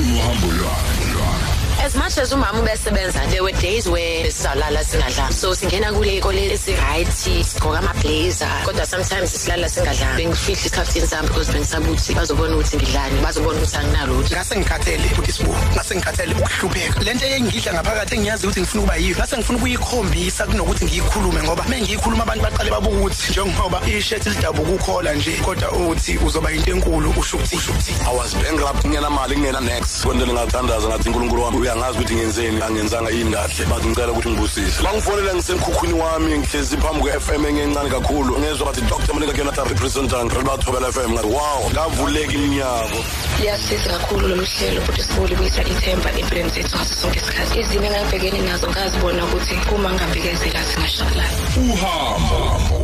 [0.00, 5.54] umuntu nohambo lwakhe as much as umama ubesebenza there were days where sizalala singadlanga so
[5.54, 8.46] singena kule ikole esi-right sigqoka ama-blazer.
[8.64, 13.76] Kodwa sometimes silala singadlanga bengifihla isikhaftini sami because bengisaba ukuthi bazobona ukuthi ngidlani bazobona ukuthi
[13.76, 14.34] anginalutho.
[14.34, 19.16] Ngase ngikhathele futhi sibu ngase ngikhathele ukuhlupheka lento engidla ngaphakathi engiyazi ukuthi ngifuna ukuba yiyo
[19.16, 25.14] ngase ngifuna ukuyikhombisa kunokuthi ngiyikhulume ngoba mengiyikhuluma abantu baqale babuka ukuthi njengoba ishethi lidabuka ukhola
[25.14, 27.92] nje kodwa uthi uzoba into enkulu usho ukuthi usho ukuthi.
[28.06, 30.04] I was bankrupt nginamali ngingena next.
[30.04, 33.64] Kwento lingathandaza ngathi uNkulunkulu wami uyangazi ukuthi ngenzeni angenzanga yini kahle.
[33.70, 34.82] Bathi ngicela ukuthi ngibusise.
[34.82, 38.38] Bangifonela ngisemkhukhwini wami ngihlezi phambi kwe-FM engencane kakhulu.
[38.38, 39.12] Ngezwa bathi Dr.
[39.14, 43.00] Monica Jonathan representing Rebathobela FM ngathi wow ngavuleka iminyango
[43.40, 47.60] liyasiza kakhulu lolu hlelo futhi sibule buyisa ithemba empilweni zethu ngaso sonke isikhathi.
[47.60, 52.38] Izimo engangibhekene nazo ngazibona ukuthi uma ngingabikezela singashabalala uhambo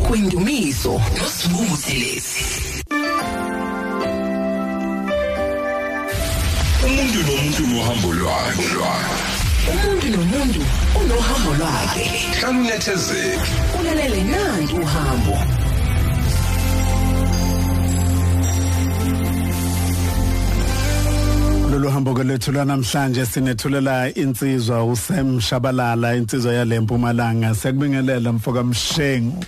[0.07, 2.43] kwindumiso nosibuthelezi
[6.85, 8.67] umuntu nomuntu nohambo lwakhe.
[9.71, 10.61] Umuntu nomuntu
[10.99, 12.05] unohambo lwakhe.
[12.39, 15.35] Hlala unethezeke ulalele nanti uhambo.
[21.71, 27.55] Lolu hambo ke lethu lanamhlanje sinethulela insizwa uSam Shabalala insizwa yale Mpumalanga.
[27.55, 29.45] Sekubingelela mfoka Mshengu.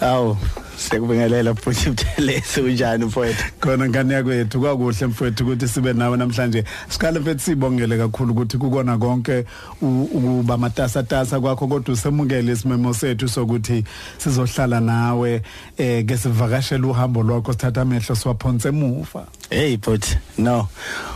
[0.00, 0.36] Awu
[0.76, 3.44] sekubingelela futhi Buthelezi unjani mfowethu?
[3.60, 6.64] Khona ngane yakwethu kwakuhle mfowethu ukuthi sibe nawe namhlanje.
[6.88, 9.44] Sikale mfethu sibongele kakhulu ukuthi kukona konke
[9.82, 13.84] ukuba matasa tasa kwakho kodwa usemukele isimemo sethu sokuthi
[14.18, 15.42] sizohlala nawe
[15.76, 19.26] eh ke sivakashela uhambo lwakho sithatha amehlo siwaphonse emuva.
[19.50, 20.68] Hey but no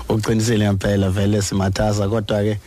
[0.09, 2.59] uqinisile ngempela vele simathaza kodwa ke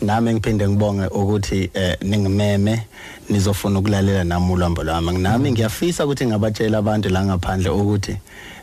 [0.00, 2.86] nami ngiphinde ngibonge ukuthi eh, ningimeme
[3.28, 8.16] nizofuna ukulalela nami ulambo lwami nami ngiyafisa ukuthi ngabatshela abantu la ngaphandle ukuthi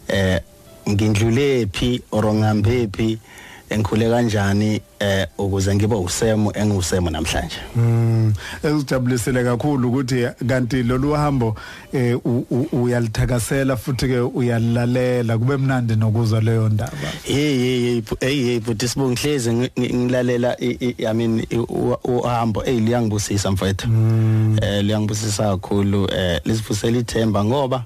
[0.07, 0.39] eh
[0.89, 3.19] ngindlule phi or ngihambe phi
[3.69, 7.55] engikhule kanjani eh ukuze ngibe usemo engiusemo namhlanje.
[7.75, 11.55] Mm ekujabulisile kakhulu ukuthi kanti lolu hambo
[11.93, 12.17] eh
[12.71, 16.91] uyalithakasela futhi ke uyalalela kube mnandi nokuzwa leyo ndaba.
[17.23, 21.45] Hey hey hey hey but sibongihlezi ngi- ngi- ngilalela i mean
[22.03, 22.61] uhambo.
[22.61, 23.87] Hey liyangibusisa mfethu.
[24.61, 26.09] Eh liyangibusisa kakhulu.
[26.13, 27.83] Eh lisivusela ithemba ngoba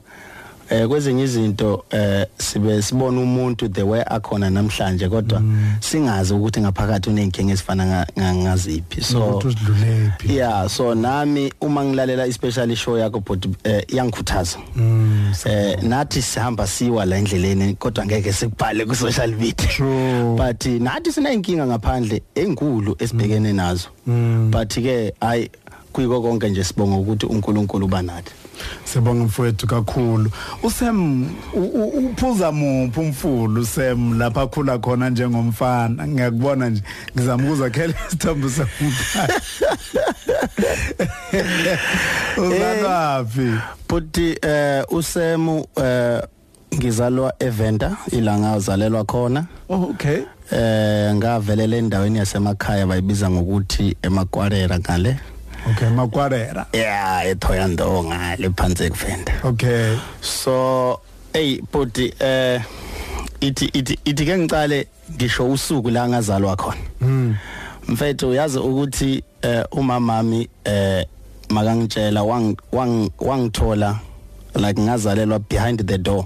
[0.69, 5.41] eh kwezinye izinto eh sibe sibona umuntu the way akhona namhlanje kodwa
[5.79, 9.01] singazi ukuthi ngaphakathi unenkinga ezifana nga- nga- ngaziphi.
[9.01, 14.57] So ukuthi usidlulephi yeah so nami uma ngilalela especially show yakho but eh, iyangikhuthaza.
[14.75, 19.67] Mm eh nathi sihamba siwa la endleleni kodwa ngeke sikubhale ku social media.
[19.67, 20.35] True.
[20.35, 23.87] but eh, nathi sina inkinga ngaphandle enkulu esibhekene nazo.
[24.07, 24.51] Mm.
[24.51, 25.49] but ke ay
[25.93, 28.31] kuyiko konke nje sibonga ukuthi uNkulunkulu banathi
[28.83, 30.31] sibonga mfowethu kakhulu.
[30.63, 31.23] Usem
[31.53, 36.07] u- u- uphuza muphi umfulu usem lapha khula khona njengomfana?
[36.07, 36.81] Ngiyakubona nje
[37.17, 39.33] ngizama ukuzakhela isithombe somfana.
[42.37, 46.21] Uzalaphi but eh usemu eh
[46.75, 49.45] ngizalwa eVenda ilanga uzalelwa khona.
[49.69, 50.21] Oh okay.
[50.51, 55.19] Eh ngavelela endaweni yasemakhaya bayibiza ngokuthi emakwarera ngale.
[55.71, 59.97] Okay makwarera yeah ethoyando ngale phansi kuvenda okay.
[60.21, 60.99] So
[61.33, 62.61] hey buti eh
[63.41, 66.77] ithi ithi ithi ke ngicale ngisho usuku la ngazalwa khona.
[67.01, 67.35] Mm
[67.87, 71.05] mfethu uyazi ukuthi eh umamami eh
[71.49, 73.99] makangitshela wang wang wangithola
[74.55, 76.25] like ngazalelwa behind the door.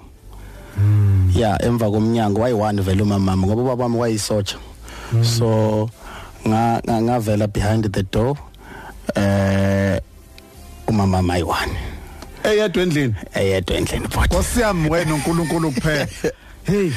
[0.78, 4.58] Mm yeah emva komnyango wayi1 vele umamami ngoba ubaba wami wayisotsha.
[5.24, 5.90] So
[6.48, 8.36] nga nga- ngavela behind the door.
[9.16, 10.02] Eh
[10.88, 11.70] umama mayi1
[12.44, 13.16] eyedwa endlini?
[13.36, 16.08] Eyedwa endlini bot Nkosiyami wena uNkulunkulu kuphela.
[16.66, 16.92] Hey.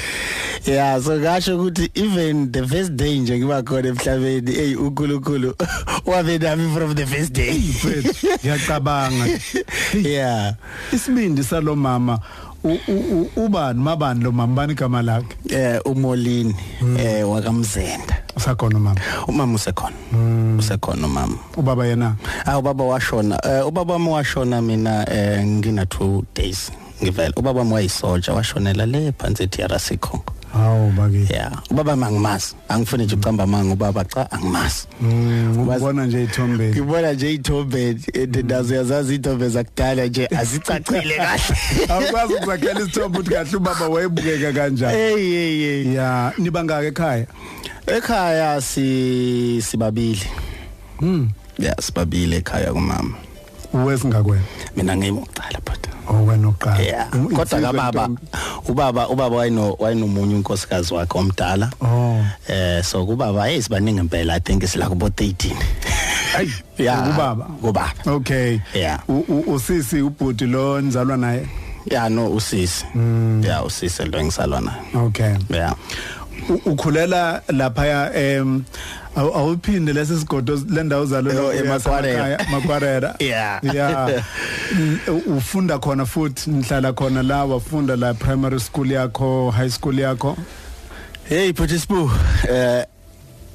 [0.66, 5.54] Yeah so kasho ukuthi even the first day nje ngiba khona emhlabeni hey uNkulunkulu
[6.06, 7.58] wabe nami from the first day.
[8.44, 9.26] Ngiyacabanga.
[10.08, 10.54] Yeah
[10.92, 12.18] isibindi salomama
[13.36, 14.54] ubani mabani lo mama?
[14.54, 15.36] Bani igama lakhe?
[15.50, 16.54] Eh umolini
[16.98, 18.22] eh wakamzenda.
[18.36, 19.96] Usakhona mama umama usekhona.
[20.58, 21.36] Usekhona umama.
[21.56, 22.16] Ubaba yena?
[22.44, 23.38] Ah ubaba washona.
[23.44, 26.70] Eh ubaba wami washona mina eh ngina 2 days
[27.02, 33.04] ngivela ubaba wami wayisoja washonela le phansi eTRC Congo hawu baki yeah ubaba mangimazi angifuni
[33.04, 34.86] nje ucamba amanga ubaba cha angimazi.
[35.58, 41.56] Ubona nje ithombeni ngibona nje ithombe endazo yazazi ithombe zakudala nje azicacile kahle.
[41.88, 44.98] Awukwazi ukuzakhela isithombe uthi kahle ubaba wayebukeka kanjani?
[44.98, 45.94] Hey hey hey.
[45.94, 47.26] Ya nibangaka ekhaya?
[47.86, 50.22] Ekhaya si sibabili.
[51.00, 53.14] Mm yeah sibabili ekhaya kumama.
[53.72, 54.42] Uwesingakwena?
[54.76, 55.86] Mina ngiyimokucala but
[56.28, 58.08] wena uqala yeah Um, kodwa kababa
[58.68, 61.70] ubaba ubaba wayeno wayenomunye unkosikazi wakhe omdala.
[61.80, 62.24] Oh.
[62.48, 65.54] Eh so kubaba hey sibaningi impela i think sila kubo 13
[66.32, 67.44] Hayi, yeah ubaba?
[67.44, 67.92] kubaba.
[68.06, 68.58] Okay.
[68.74, 69.00] Yeah.
[69.46, 71.46] Usisi ubhuti lo nizalwa naye?
[71.90, 72.84] Yeah no usisi.
[73.42, 74.82] Yeah usisi lo engisalwa naye.
[75.06, 75.34] Okay.
[75.50, 75.74] Yeah
[76.66, 78.62] ukhulela lapha em
[79.16, 82.28] awu- awuphinde lesi sigodo lendawo eMakwarela.
[82.28, 83.60] yasemakhaya, makwarera Yeah.
[83.74, 84.22] yeah
[85.08, 90.36] u- ufunda khona futhi nihlala khona la wafunda la primary school yakho high school yakho?
[91.28, 92.10] Hey Potisibu
[92.48, 92.84] eh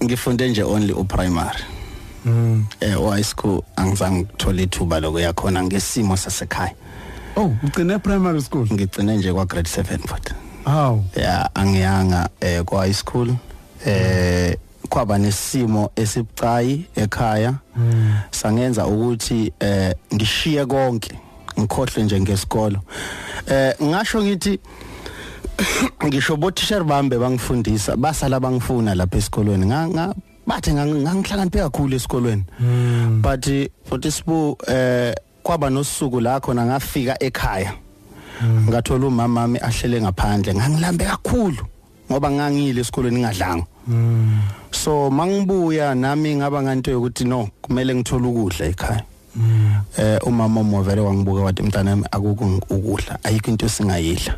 [0.04, 1.60] ngifunde nje only uprimary.
[2.26, 2.66] Mm.
[2.82, 6.74] eh high school angizange ngithola ithuba lokuya khona ngesimo sasekhaya.
[7.38, 8.68] Oh ugcine primary school?
[8.74, 10.34] Ngigcine nje kwa grade 7 futhi.
[10.66, 13.30] Aw yeah angiyanga eh kwa high school
[13.86, 14.58] eh
[14.90, 17.54] kwaba nesimo esibucayi ekhaya.
[18.32, 21.20] Sangenza ukuthi eh ngishiye konke
[21.60, 22.80] ngikhohle nje ngesikolo.
[23.48, 24.60] Eh ngasho ngithi
[26.06, 29.66] ngisho bothisher bambe bangifundisa basala bangifuna lapha esikolweni.
[29.66, 30.14] Nga
[30.48, 32.44] bathe ngang- ngangihlakaniphe kakhulu esikolweni.
[33.22, 33.48] But
[33.90, 37.74] but isibu eh kwaba nosuku la khona ngafika ekhaya.
[38.44, 41.64] Ngathola umama wami ahlele ngaphandle ngangilambe kakhulu
[42.12, 43.66] ngoba ngangile esikolweni ngingadlanga
[44.72, 49.04] so mangibuya nami ngaba nganto yokuthi no kumele ngithole ukudla ekhaya.
[49.98, 54.36] Eh umama umovele wangibuka wathi mntanami akukho ukudla ayikho into singayidla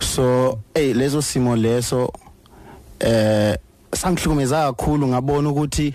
[0.00, 2.12] so hey leso simo leso
[3.00, 3.58] eh
[3.92, 5.94] sangihlukumeza kakhulu ngabona ukuthi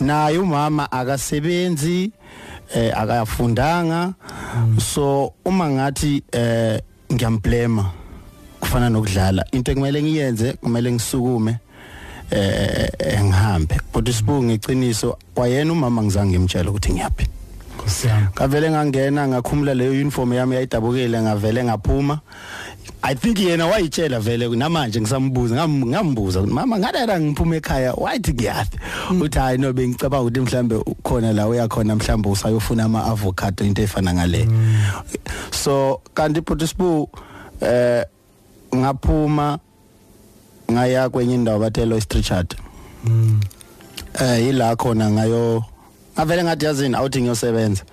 [0.00, 2.10] naye umama akasebenzi
[2.74, 4.14] eh akayafundanga.
[4.78, 6.80] So uma ngathi eh
[7.12, 7.90] ngiyamblema
[8.60, 11.58] kufana nokudlala into ekumele ngiyenze kumele ngisukume
[12.30, 13.80] eh ngihambe.
[13.92, 17.26] But isibungu ngiciniso kwayena umama ngizange ngimtshela ukuthi ngiyaphi.
[17.78, 22.20] Kusiyami ngavele ngangena ngakhumula leyo uniform yami yayidabukile ngavele ngaphuma.
[23.06, 28.32] I think yena wayitshela vele namanje ngisambuza ngam- ngambuza ukuthi mama ngadala ngiphuma ekhaya wathi
[28.32, 28.78] ngiyathi
[29.20, 34.14] uthi hayi no bengicabanga ukuthi mhlambe khona la uyakhona mhlambe usayofuna ama avocado into efana
[34.14, 34.48] ngale.
[35.50, 37.08] So kanti futhi sibu
[37.60, 38.04] eh
[38.74, 39.58] ngaphuma
[40.72, 42.56] ngaya kwenye indawo bathelo Street
[44.20, 45.64] eh ila khona ngayo
[46.16, 47.84] ngavele ngathi yazini awuthi ngiyosebenza.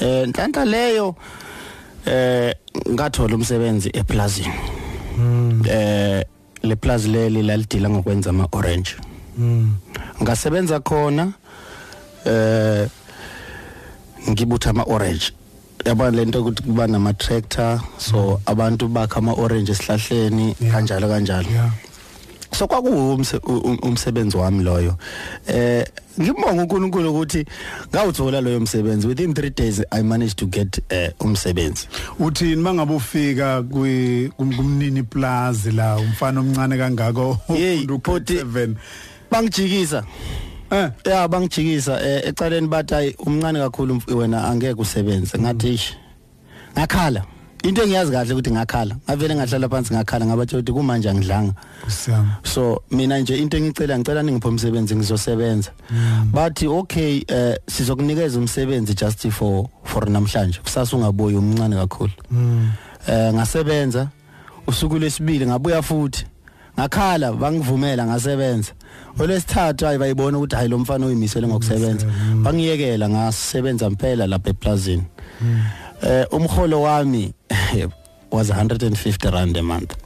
[0.00, 1.14] Eh nhlanhla leyo
[2.06, 2.54] eh
[2.90, 4.54] ngathola umsebenzi eplazini.
[5.68, 6.24] Eh
[6.62, 8.96] le plaza leli lalidila ngokwenza ama orange
[10.22, 11.32] ngasebenza khona
[12.26, 12.88] eh
[14.28, 15.32] ngibutha ama orange
[15.86, 20.72] yabona lento ukuthi kuba nama tractor so abantu bakha ama orange esihlahleni Yeah.
[20.74, 21.48] kanjalo kanjalo.
[21.50, 21.70] Yeah.
[22.58, 23.14] So kwakuwo
[23.82, 24.96] umsebenzi wami loyo.
[25.46, 25.86] Eh
[26.20, 27.44] ngibonga uNkulunkulu ukuthi
[27.94, 29.06] ngawuthola loyo msebenzi.
[29.06, 31.88] Within 3 days i managed to get eh, umsebenzi.
[32.18, 32.56] Uthini?
[32.56, 38.36] Mangabe ufika kumnini plaza la umfana omncane kangako Hey, ufunda bhuti.
[38.36, 38.74] u-7
[39.30, 40.04] bangijikisa.
[40.70, 40.90] Eh.
[41.04, 42.00] Ya bangijikisa.
[42.08, 45.38] Eh, ecaleni bathi hayi umncane kakhulu wena angeke usebenze.
[45.38, 45.80] Ngathi
[46.78, 47.24] ngakhala.
[47.62, 51.54] Into engiyazi kahle ukuthi ngakhala ngavele ngahlala phansi ngakhala ngabathi ukuthi kumanje angidlanga.
[52.42, 55.70] So mina nje into engicela ngicela ningiphe umsebenzi ngizosebenza.
[56.32, 60.60] Bathi okay eh sizokunikeza umsebenzi just for for namhlanje.
[60.62, 62.12] Kusasa ungabuyi umncane kakhulu.
[63.08, 64.08] Eh ngasebenza.
[64.66, 66.24] Usuku lesibili ngabuya futhi.
[66.78, 68.72] Ngakhala bangivumela ngasebenza.
[69.18, 72.06] Olesithathu hayi bayibona ukuthi hayi lo mfana uyimisele ngokusebenza.
[72.42, 75.04] Bangiyekela ngasebenza impela lapha eplazini.
[76.02, 77.32] Eh umholo wami
[78.30, 79.96] was 150 rand a month.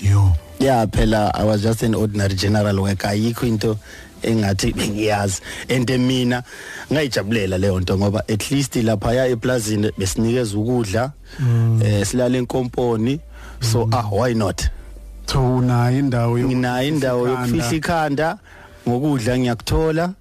[0.00, 0.32] Yo.
[0.58, 3.08] Yeah phela i was just an ordinary general worker.
[3.08, 3.76] Ayikho into
[4.22, 5.40] engathi bengiyazi.
[5.70, 6.42] And mina
[6.90, 11.12] ngayijabulela leyo nto ngoba at least lapha ya eplazini besinikeza ukudla
[11.84, 13.20] eh silala enkomponi.
[13.60, 14.68] So ah why not?
[15.26, 18.38] So unayo indawo yoku- nginayo indawo yokufihla ikhanda.
[18.88, 20.12] Ngokudla ngiyakuthola.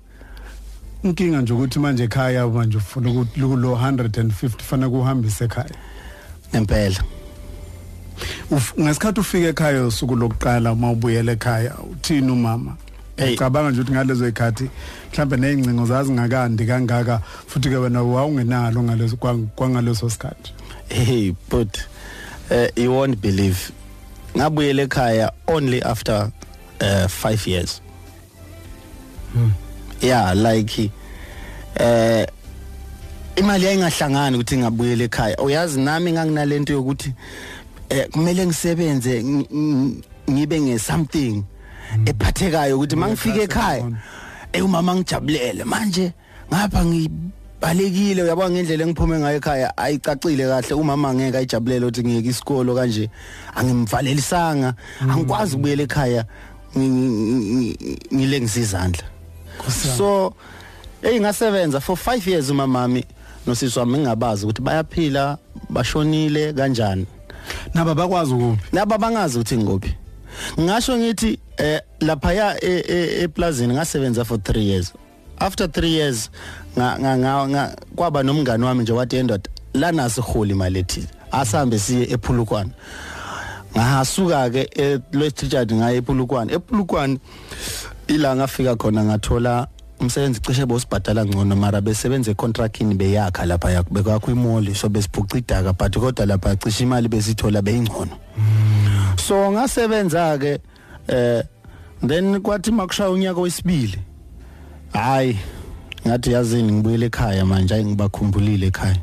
[1.03, 5.75] Inkinga nje ukuthi manje ekhaya manje ufuna ukuthi lo 150 fanele kuhambise ekhaya.
[6.53, 7.03] Ngempela.
[8.51, 12.77] Uf- ngesikhathi ufika ekhaya usuku lokuqala uma ubuyela ekhaya uthini umama?
[13.17, 13.33] Hey.
[13.33, 14.69] ucabanga nje ukuthi ngalezo ikhathi
[15.11, 20.53] mhlambe nezingcingo zazingakandi kangaka futhi ke wena wawungenalo ngalezo kwang- kwangaleso sikhathi.
[20.89, 21.77] Hey but
[22.51, 23.71] uh, you won't believe.
[24.37, 26.31] Ngabuyela ekhaya only after
[26.81, 27.81] uh, 5 years.
[30.03, 30.91] Yeah like
[31.79, 32.27] eh
[33.35, 35.37] imali yayingahlangani ukuthi ngabuyela ekhaya.
[35.37, 37.13] Uyazi nami nganginalento yokuthi
[37.89, 41.43] eh kumele ngisebenze ng- ng- ngibe nge something
[42.05, 43.91] ephathekayo ukuthi mangifika ekhaya
[44.53, 45.63] eh umama ngijabulele.
[45.63, 46.13] Manje
[46.51, 47.09] ngapha ngi
[47.61, 50.73] balekile uyabona ngendlela engiphume ngayo ekhaya ayicacile kahle.
[50.73, 53.09] Umama ngeke ayijabulele ukuthi ngiyeke isikolo kanje.
[53.55, 54.73] Angimvalelisanga.
[55.01, 56.25] Angikwazi ukubuyela ekhaya
[56.77, 59.03] ngi- ngi- ngi- ngile ngisizandla.
[59.97, 60.33] So
[61.01, 63.05] hey ngasebenza for 5 years umamami
[63.47, 65.37] nosisi wami ngingabazi ukuthi bayaphila
[65.69, 67.05] bashonile kanjani.
[67.73, 68.61] Naba bakwazi ukuphi?
[68.71, 69.95] Naba bangazi ukuthi ngikuphi
[70.59, 72.63] ngasho ngithi eh lapha ya
[73.23, 74.93] eplazini ngasebenza for 3 years.
[75.39, 76.29] After 3 years
[76.77, 82.69] nga nga- kwaba nomngane wami nje wathi endoda lana siholi imali ethile asambe siye ephulukwana
[83.77, 87.17] ngahasuka ke eLwestchurch ngaye ephulukwana ephulukwana
[88.07, 89.67] ila ngafika khona ngathola
[89.99, 95.73] umsebenzi cishe bosibhadala ngcono mara besebenza econtractini beyakha lapha yakho bekwakho imoli so besiphuca idaka
[95.73, 98.11] but kodwa lapha cishe imali besithola beyingcono.
[99.17, 100.59] So ngasebenza ke
[101.07, 101.43] eh
[102.07, 103.99] then kwathi makushaya unyaka wesibili
[104.93, 105.37] hayi
[106.07, 108.97] ngathi yazini ngibuyele ekhaya manje ayi ngibakhumbulile ekhaya.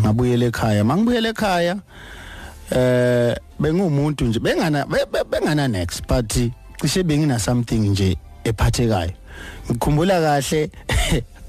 [0.00, 0.84] Ngabuyela ekhaya.
[0.84, 1.76] Mangibuyela ekhaya
[2.70, 6.32] eh bengumuntu nje bengana be- be- bengana next but
[6.80, 9.12] cishe bengina something nje ephathekayo.
[9.70, 10.70] Ngikhumbula kahle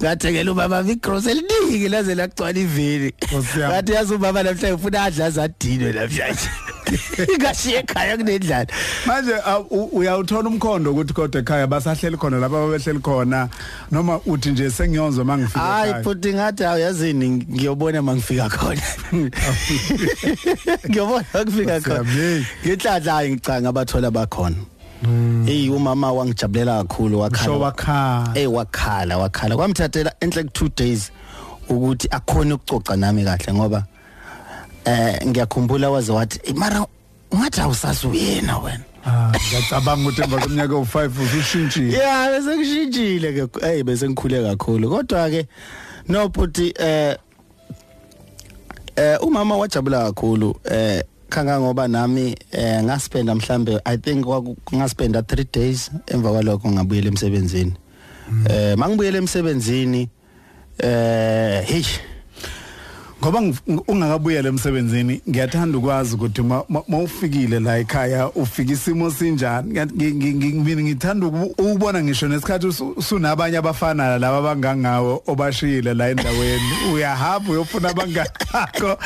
[0.02, 3.14] ngathekela ubaba vicross eliningi laze lagcwala ivili.
[3.22, 3.74] Nkosi yami.
[3.74, 6.50] ngathi yazi ubaba namhlanje ufuna adla zadinwe namhlanje.
[7.40, 8.68] Ngashiye ekhaya kunendlala.
[9.06, 13.50] Manje uh, u- uyawuthola umkhondo ukuthi kodwa ekhaya basahleli khona lapha babehleli khona
[13.92, 16.04] noma uthi nje sengiyonzwa mangifika hayi ekhaya?
[16.04, 18.82] Futhi ngathi awu yazini ngiyobona mangifika khona.
[20.90, 21.96] Ngiyobona ngifika Nkosi khona.
[21.96, 22.44] yami, hey.
[22.66, 24.56] ngihlahla hayi ngicanga abathola bakhona.
[25.46, 27.58] Hey umama wangijabulela kakhulu wakhala.
[27.58, 29.56] Wakha eh wakhala wakhala.
[29.56, 31.12] Kwamthathela enhle 2 days
[31.70, 33.86] ukuthi akhona ukucoca nami kahle ngoba
[34.86, 36.86] eh ngiyakhumbula waze wathi "Eh, mara
[37.32, 38.84] ungathi awusazi uyena wena.
[39.06, 41.94] Ah, ngiyacabanga ukuthi emva kweminyaka ewu5 usushintshile.
[41.98, 43.60] Yeah bese kushintshile ke.
[43.62, 44.90] Hey bese ngikhule kakhulu.
[44.90, 45.48] Kodwa ke
[46.08, 47.18] no futhi eh
[48.96, 54.26] eh umama wajabula kakhulu eh khanga ngoba nami eh ngaspenda mhlambe i think
[54.74, 57.74] ngaspenda 3 days emva kwalokho ngabuyela emsebenzini.
[58.50, 60.10] Eh mangibuyela emsebenzini
[60.78, 61.86] eh hey
[63.24, 63.42] ngoba
[63.88, 69.72] ungakabuyela emsebenzini ngiyathanda ukwazi ukuthi ma- ma- mawufikile la ekhaya ufika isimo sinjani?
[69.74, 72.68] Ngiya- ngi- ngi- ngi- ngibini ngithanda ukubona ngisho nesikhathi
[73.02, 76.62] sunabanye abafana laba abangangawo obashiyile la endaweni.
[76.94, 78.98] Uyahamba uyofuna abangani bakho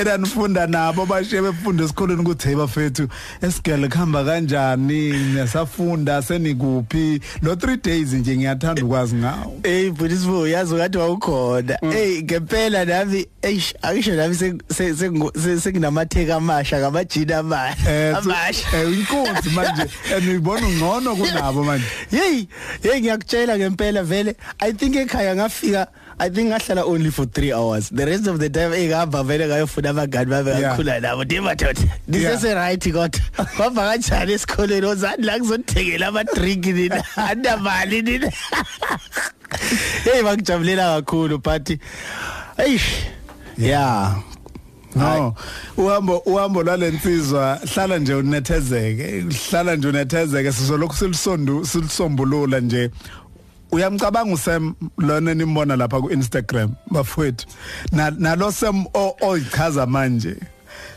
[0.00, 3.08] enanifunda nabo bashiye befunda esikoleni ukuthi hey bafethu
[3.42, 5.10] esigele kuhamba kanjani?
[5.34, 7.20] Nesafunda senikuphi?
[7.42, 9.52] Lo 3 days nje ngiyathanda ukwazi ngawo.
[9.62, 11.78] Hey Buddhismo yazi ngathi wawukhona.
[11.92, 15.10] Hey ngempela nami eish akisho nami se- se- se-
[15.42, 17.90] se- sekunamatheka amasha ngamajini amasha.
[17.90, 18.76] Eh, so- Amasha.
[18.76, 19.82] eh, inkunzi manje
[20.14, 22.46] and uyibona ungcono kunabo manje Hey,
[22.82, 25.86] hey ngiyakutshela ngempela vele I think ekhaya ngafika
[26.18, 27.90] I think ngahlala only for 3 hours.
[27.90, 30.60] The rest of the time engihamba vele ngayofuna abangani bami Yeah.
[30.60, 31.24] ngakhula nabo.
[31.24, 31.82] Ndimadoda.
[32.08, 33.20] Disese right kodwa.
[33.56, 37.04] Kwamba kanjani esikoleni ozani la kuzothengela ama drink nina.
[37.16, 38.32] Andamali nina.
[40.04, 41.68] Hey bakujabulela kakhulu but
[42.58, 43.06] eish
[43.58, 44.22] yeah.
[44.94, 45.34] No.
[45.76, 47.60] Uhambo uhambo lwalensizwa.
[47.74, 49.24] Hlala nje unethezeke.
[49.50, 50.52] Hlala nje unethezeke.
[50.52, 52.90] Sizolokhu silisondu silisombulula nje.
[53.72, 57.46] Uyamcabanga usem lona nimbona lapha ku Instagram bafowethu?
[57.92, 58.84] Na nalo sem
[59.20, 60.36] oyichaza manje.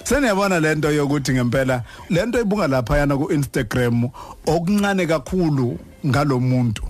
[0.04, 4.10] Seniyabona lento yokuthi ngempela lento ibunga lapha yana ku Instagram
[4.46, 6.84] okuncane kakhulu ngalomuntu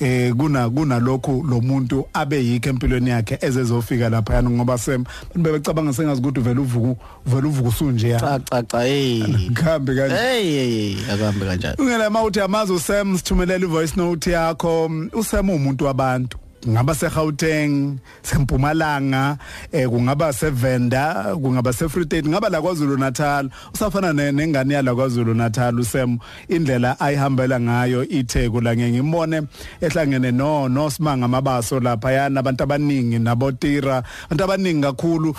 [0.00, 5.92] eh kuna kunalokho lo muntu abe yikho empilweni yakhe ezezofika lapha yana ngoba sem bebecabanga
[5.92, 8.20] sengazi ukuthi vele uvuku vele uvuku sunje ya.
[8.20, 9.22] Cha cha cha hey.
[9.54, 10.14] Khambi kanje.
[10.14, 14.90] Hey hey akahambe kanjani ungela mawuthi amazi uSam sithumelela ivoice note yakho.
[15.12, 16.38] uSam umuntu wabantu.
[16.64, 19.38] Kungaba seGauteng sempumalanga
[19.72, 25.34] eh kungaba sevenda kungaba seFree State ngaba la kwaZulu Natal usafana ne- nengane yala kwaZulu
[25.34, 29.42] Natal uSam indlela ayihambela ngayo itheku la ngimbone
[29.80, 35.34] ehlangene no nosimanga mabaso lapha yana abantu abaningi nabotira abantu abaningi kakhulu.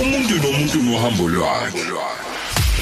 [0.00, 1.82] Umuntu nomuntu nohambo lwakhe.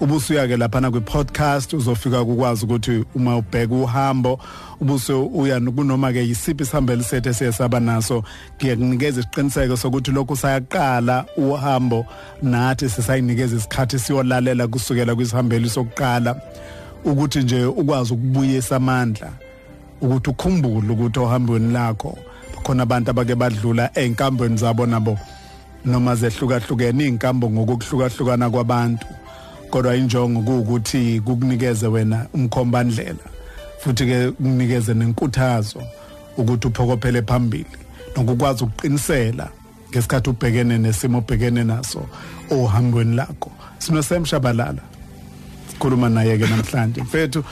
[0.00, 4.40] ubusuyake lapha na kwi podcast uzofika ukwazi ukuthi uma ubheka uhambo
[4.80, 8.24] ubuso uya kunoma ke yisiphi isihambeli sethu esiyesaba naso.
[8.60, 12.06] Kuye kunikeza isiqiniseko sokuthi lokhu sayaqala uhambo
[12.42, 16.40] nathi sisayinikeza isikhathi siyolalela kusukela kwisihambeli sokuqala.
[17.04, 19.32] Ukuthi nje ukwazi ukubuyisa amandla
[20.00, 22.18] ukuthi ukhumbule ukuthi ohambweni lakho
[22.66, 25.18] khona abantu abake badlula einkambweni zabo nabo
[25.84, 29.06] noma zehlukahlukene inkambo ngokuhlukahlukana kwabantu.
[29.70, 33.26] Kodwa injongo ukuthi kukunikeze wena umkhombandlela
[33.78, 35.82] futhi ke kunikeze nenkuthazo
[36.36, 37.76] ukuthi uphokophele phambili
[38.16, 39.48] nokukwazi ukuqinisela
[39.90, 42.06] ngesikhathi ubhekene nesimo obhekene naso
[42.50, 43.50] ohambweni lakho.
[43.78, 44.82] Sino semshabalala
[45.70, 47.44] sikhuluma naye ke namhlanje mfethu.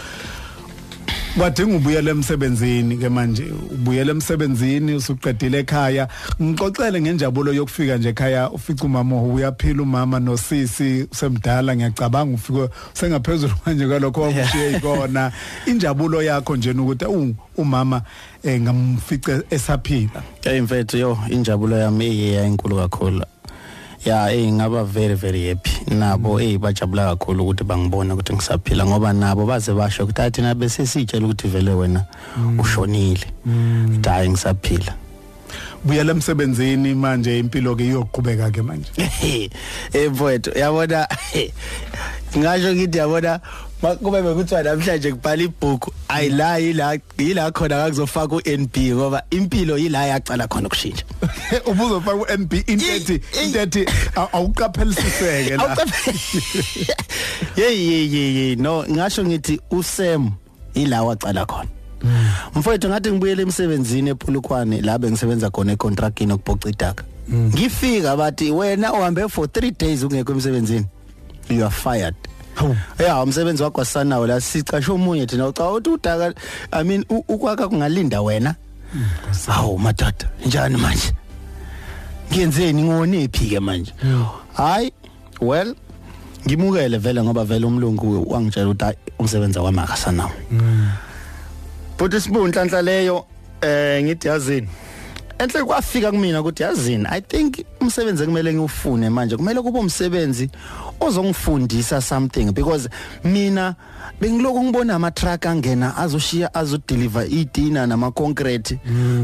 [1.38, 3.44] Kwadinga ubuyele emsebenzini ke manje?
[3.70, 6.08] Ubuyele emsebenzini usuqedile ekhaya.
[6.42, 11.76] Ngixoxele ngenjabulo yokufika nje ekhaya ufica umama uyaphila umama nosisi usemdala.
[11.76, 15.32] Ngiyacabanga ufike sengaphezulu manje kwalokho wakushiye ikona.
[15.66, 18.02] Injabulo yakho nje ukuthi u umama
[18.42, 20.22] eh, ngamfice esaphila.
[20.42, 23.33] Hey mfethu yo injabulo yami iyinkulu kakhulu.
[24.04, 25.94] Ya eh ngaba very very happy.
[25.94, 30.68] Nabo eh bajabula kakhulu ukuthi bangibona ukuthi ngisaphila ngoba nabo baze basho ukuthi athi nabe
[30.68, 32.04] sesitshela ukuthi vele wena
[32.58, 33.26] ushonile.
[34.04, 34.94] Hayi ngisaphila.
[35.84, 38.90] Buyela emsebenzini manje impilo ke iyoqhubeka ke manje
[39.92, 41.08] eh mfowethu yabona
[42.38, 43.40] ngasho ngithi yabona
[43.92, 50.48] kube bekuthiwa namhlanje kubhala ibhuku ayila yila yila khona ngakuzofaka uNB ngoba impilo yila yaqala
[50.48, 51.04] khona ukushintsha.
[51.70, 53.86] Ubuzofaka uNB intethi intethi
[54.16, 55.76] awuqaphelisiseke la.
[57.56, 60.32] Hey hey hey no ngasho ngithi uSam
[60.74, 61.68] ila waqala khona.
[62.54, 67.04] Mfowethu ngathi ngibuyele emsebenzini ephulukwane la bengisebenza khona econtractini okubhoca idaka.
[67.32, 70.86] Ngifika bathi wena uhambe for 3 days ungekho emsebenzini.
[71.50, 72.14] You are fired.
[72.98, 75.48] Yeah umsebenzi wakho asanawo la sicashe umunye thina.
[75.48, 76.34] Uca uthi udaka
[76.72, 78.54] I mean ukwakha kungalinda wena?
[79.46, 81.12] Hawu madada njani manje?
[82.30, 83.92] Ngiyenzeni ngonephi ke manje?
[84.56, 84.92] Hayi
[85.40, 85.74] well
[86.46, 90.30] ngimukele vele ngoba vele umlungu wangitshela ukuthi umsebenzi wami akasanawo.
[91.98, 93.24] Futhi sibunhlanhla leyo
[93.60, 94.68] eh ngithi yazini?
[95.38, 97.06] Enhle kwafika kumina ukuthi yazini?
[97.10, 100.50] I think umsebenzi ekumele ngiwufune manje kumele kube umsebenzi
[101.00, 102.88] ozongifundisa something because
[103.24, 103.74] mina
[104.20, 108.78] bengiloku ngibona ama truck angena azoshiya azodeliver itina nama concrete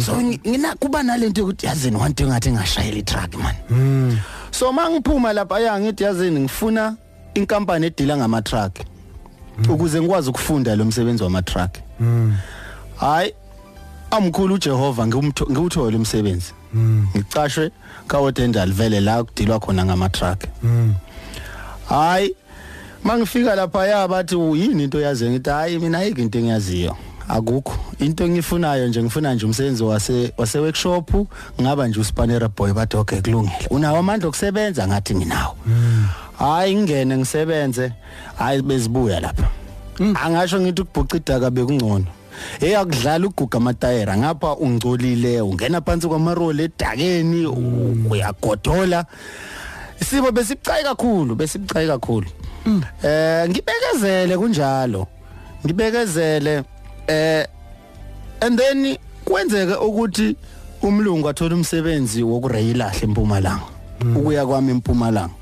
[0.07, 3.55] so ngina kuba nalento ukuthi yazini one day ngathi ngashayela i-truck man.
[4.51, 6.97] So mangiphuma lapha ya ngithi yazini ngifuna
[7.35, 8.77] inkampani edila ngama truck
[9.69, 11.71] ukuze ngikwazi ukufunda lo msebenzi wama truck
[12.97, 13.35] hayi
[14.11, 16.53] amkhulu uJehova ngiwuthole umsebenzi
[17.17, 17.71] ngicashwe
[18.07, 20.45] kaWodendal vele la kudilwa khona ngama truck
[21.90, 22.35] hayi
[23.05, 26.96] mangifika lapha ya bathi yini into yazi ngithi hayi mina ayike into engiyaziyo.
[27.29, 27.74] Akukho.
[27.98, 31.11] Into engifunayo nje ngifuna nje umsebenzi wase wase workshop
[31.61, 33.66] ngaba nje uspanera boy bathi okay kulungile.
[33.70, 35.57] Unawo amandla okusebenza ngathi nginawo.
[36.38, 37.92] Hayi ngene ngisebenze.
[38.38, 39.48] Hayi bezibuya lapha.
[40.24, 42.07] Angasho ngithi ukubhuca idaka bekungcono.
[42.61, 47.46] Hey akudlala uguga amatayera ngapha ungcolile ungena phansi kwamaroli edakeni
[48.11, 49.05] uyagodola.
[50.01, 52.27] Isibo besibucayi kakhulu besibucayi kakhulu.
[53.03, 55.07] Eh ngibekezele kunjalo.
[55.65, 56.65] Ngibekezele
[57.07, 57.47] eh
[58.41, 60.37] and then kwenzeke ukuthi
[60.83, 63.67] umlungu athola umsebenzi wokureyilahle empumalanga
[64.17, 65.35] ukuya kwami empumalanga.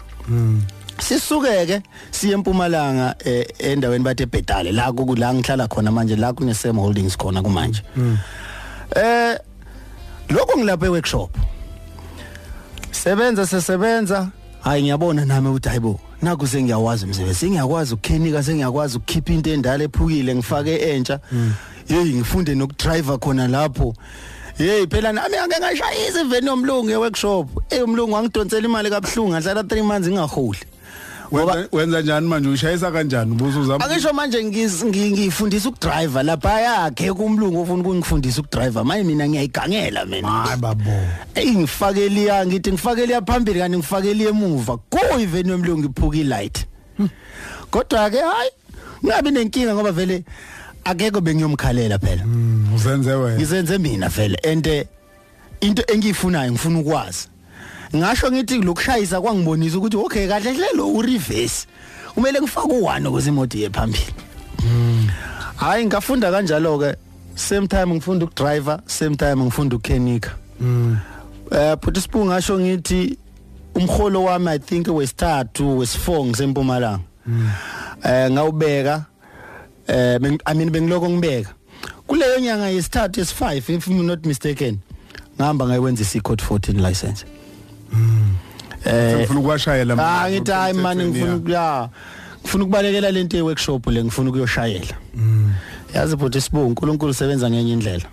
[0.98, 3.14] Sisuke ke siye empumalanga
[3.58, 7.82] endaweni bathe Bhetale la kula ngihlala khona manje la kune Sam Holdings khona kumanje.
[8.96, 9.38] Eh
[10.28, 11.30] lokho ngilapha eworkshop.
[12.90, 14.28] Sebenza sesebenza
[14.68, 20.34] hayi ngiyabona nami ukuthi hayibo naku sengiyawazi umsebenzi sengiyakwazi ukukhenika sengiyakwazi ukukhipha into endala ephukile
[20.34, 21.20] ngifake entsha.
[21.88, 23.94] Hey ngifunde nokudriver khona lapho.
[24.58, 27.48] Hey phela nami ake ngashayisa iveni yomlungu yeworkshop.
[27.70, 30.58] Eh umlungu wangidonsela imali kabuhlungu ngahlala 3 months ngingaholi.
[31.32, 32.48] Ngoba wenza njani manje?
[32.48, 33.32] Ushayisa kanjani?
[33.32, 38.84] Ubuzo uzama Angisho manje ngifundisa ukudriver lapha yakhe kumlungu ofuna ukungifundisa ukudriver.
[38.84, 40.28] Maye mina ngiyayigangela mina.
[40.28, 40.90] Hayi babo.
[41.34, 44.76] Hey ngifakeli ya ngithi ngifakeli ya phambili kanti ngifakeli emuva.
[44.76, 46.66] Ku iveni yomlungu iphuka ilight.
[47.70, 48.50] Kodwa ke hayi
[49.06, 50.24] ngabe nenkinga ngoba vele
[50.84, 52.24] akekho bengiyomkhalela phela.
[52.74, 53.36] Uzenze wena.
[53.36, 54.38] Ngizenze mina vele.
[54.42, 54.86] Ente
[55.60, 57.28] into engiyifunayo ngifuna ukwazi.
[57.96, 61.66] Ngasho ngithi lokushayisa kwangibonisa ukuthi okay kahle hle lo u reverse
[62.14, 64.14] kumele ngifake u1 ukuze imoto iye phambili.
[65.56, 66.96] Hayi ngafunda kanjalo ke
[67.34, 70.30] same time ngifunda ukudriver same time ngifunda ukukhenika
[71.50, 73.18] eh futhi sibu ngasho ngithi
[73.74, 77.00] umholo wami i think wesithathu wes4 ngisempumalanga.
[78.04, 79.04] Eh ngawubeka.
[79.86, 81.54] Eh i mean bengiloko ngibeka.
[82.06, 84.78] Kuleyo nyanga yesithathu yesi5 if I'm not mistaken
[85.36, 87.24] ngihamba ngayenza i-code 14 license.
[88.84, 91.88] Eh ngifuna ukuwashayela Ah ngithi hayi mani ngifuna ukuya
[92.42, 94.96] ngifuna ukubalekela lento ye-workshop le ngifuna ukuyoshayela.
[95.94, 98.04] Yazi futhi sibu uNkulunkulu usebenza ngenye indlela.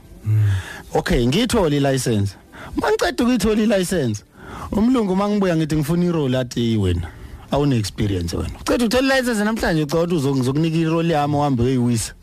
[0.94, 2.36] Okay ngiyithola i-license.
[2.76, 4.24] Mangiceda ukuyithola i-license
[4.72, 7.08] umlungu mangibuya ngithi ngifuna i-role athi wena
[7.52, 8.60] awune experience wena.
[8.62, 12.14] Uceda ukuthola i-license namhlanje ucela ukuthi uzokunika i-role yami uhambe uyoyiwisa.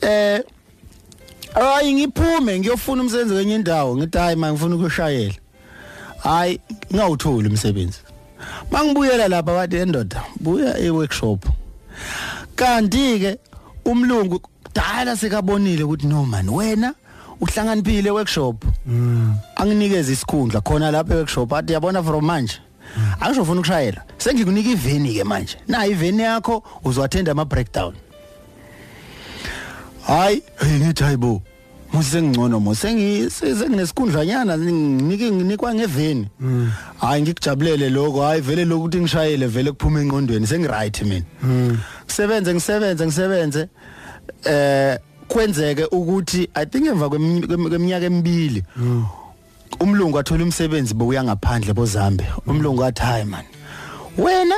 [0.00, 0.42] Eh
[1.54, 3.96] hayi ngiphume ngiyofuna umsebenzi kwenye indawo.
[3.96, 5.34] Ngithi hayi manje ngifuna ukuyoshayela.
[6.26, 6.60] Hayi
[6.94, 7.98] ngawutholi umsebenzi.
[8.70, 11.46] Mangibuyela lapha bathi endoda buya e-workshop.
[12.56, 13.38] Kanti ke
[13.84, 14.40] umlungu
[14.74, 16.94] dala sekabonile ukuthi no man wena
[17.40, 18.64] uhlanganiphile e-workshop.
[19.56, 22.58] Anginikeze isikhundla khona lapha e-workshop athi yabona from manje?
[23.20, 24.02] Angisho ufuna ukushayela.
[24.18, 25.56] Sengikunika iveni ke manje.
[25.68, 27.94] Na iveni yakho uzoattenda ama breakdown
[30.06, 31.42] hayi ngithi hayibo
[31.96, 36.28] musi sengingcono mo sengi senginesikhundlanyana nginike nginikwa ngeveni.
[37.00, 41.24] Hayi ngikujabulele lokho hayi vele lokho ukuthi ngishayele vele kuphuma engqondweni sengiright mina.
[42.06, 43.68] Kusebenze ngisebenze ngisebenze
[44.44, 48.62] eh kwenzeke ukuthi i think emva kwemi- kwemi- kweminyaka emibili
[49.80, 53.44] umlungu athola umsebenzi bokuya ngaphandle bozambe umlungu athi hayi man
[54.18, 54.54] wena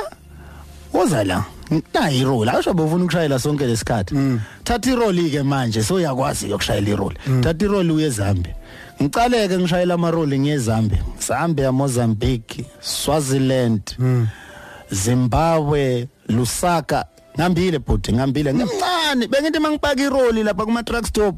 [0.93, 1.45] woza la.
[1.93, 4.15] Nayi irole asho bofuna ukushayela sonke lesikhathi
[4.63, 8.55] thatha irole ke manje so uyakwazi ukushayela irole thatha irole uye eZambia
[9.01, 13.81] ngicaleke ngishayela amarole ngiye eZambia Zambia Mozambique Swaziland
[14.91, 17.05] Zimbabwe Lusaka
[17.39, 18.53] ngambile bhuti ngambile.
[18.53, 21.35] Ngimncane bengithi mangipaka iroli lapha kuma truck stop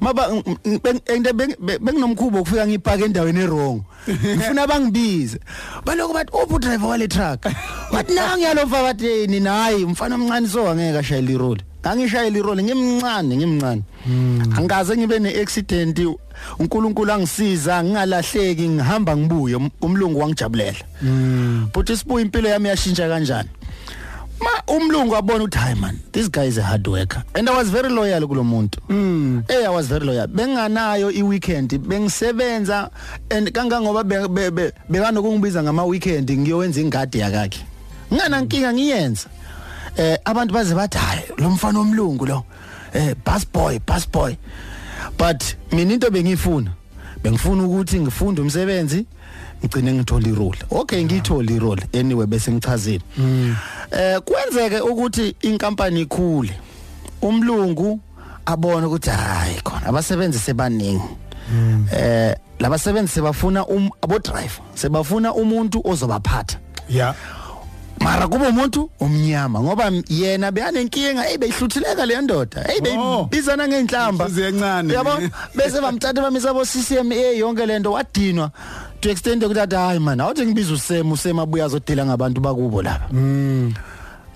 [0.00, 0.28] maba
[1.06, 1.32] ente
[1.80, 5.38] benginomkhubo ukufika ngipaka endaweni errong ngifuna bangibize.
[5.84, 7.46] Baloko bathi uphi driver wale truck.
[7.92, 11.62] Bathi nangi yalofa bathi nina hayi umfana omncane so angeke ashayela iroli.
[11.82, 13.82] Ngangishayela iroli ngimncane ngimncane.
[14.56, 16.00] Angikaze ngibe neaccident
[16.58, 20.78] uNkulunkulu angisiza ngingalahleki ngihamba ngibuye um- umlungu wangijabulela
[21.74, 23.48] futhi sibuye impilo yami yashintsha kanjani?
[24.42, 27.22] Ma umlungu wabona ukuthi hayi man this guy is a hard worker.
[27.34, 28.78] And i was very loyal kulo muntu.
[28.88, 29.44] Mm.
[29.48, 30.26] eh i was very loyal.
[30.26, 32.90] Benganayo i-weekend bengisebenza
[33.30, 37.60] and kangangoba be- be- be- bekanokungibiza ngama-weekend ngiyowenza ingadi yakakhe.
[38.12, 39.28] Nginganankinga ngiyenza.
[39.96, 42.44] Eh abantu baze bathi hayi lo mfana omlungu lo
[42.94, 44.34] eh bus boy bus boy
[45.18, 46.70] but mina into bengifuna
[47.22, 49.06] bengifuna ukuthi ngifunde umsebenzi
[49.64, 50.58] ngicine ngithola irole.
[50.70, 53.02] Okay ngiyithola irole anyway bese ngichazile.
[53.90, 56.52] Eh kwenzeke ukuthi inkampani ikhule
[57.22, 58.00] umlungu
[58.46, 61.02] abona ukuthi hayi khona abasebenzi sebaningi.
[61.92, 66.58] Eh labasebenzi sebafuna um abo driver sebafuna umuntu ozobaphatha.
[66.88, 67.14] Yeah
[68.00, 72.62] mara kuba umuntu omnyama ngoba m- yena beyanenkinga hey beyihluthileka le ndoda.
[72.62, 73.24] Hey Oh.
[73.30, 74.24] beyibizana ngeenhlamba.
[74.24, 74.94] Inhliziyo encane.
[74.94, 75.10] yabo
[75.54, 78.50] bese bamthatha bamisa bo CCMA yonke lento wadinwa.
[79.00, 83.08] To extend ukuthi athi hayi man awuthi ngibiza usem usem abuya azodila ngabantu bakubo lapha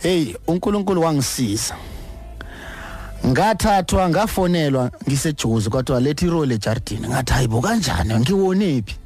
[0.03, 1.75] hey uNkulunkulu wangisiza.
[3.29, 7.09] Ngathathwa ngafonelwa ngisejozi kodwa lethi role ejardini.
[7.09, 8.15] Ngathi hayibo kanjani?
[8.15, 8.97] Ngiwonephi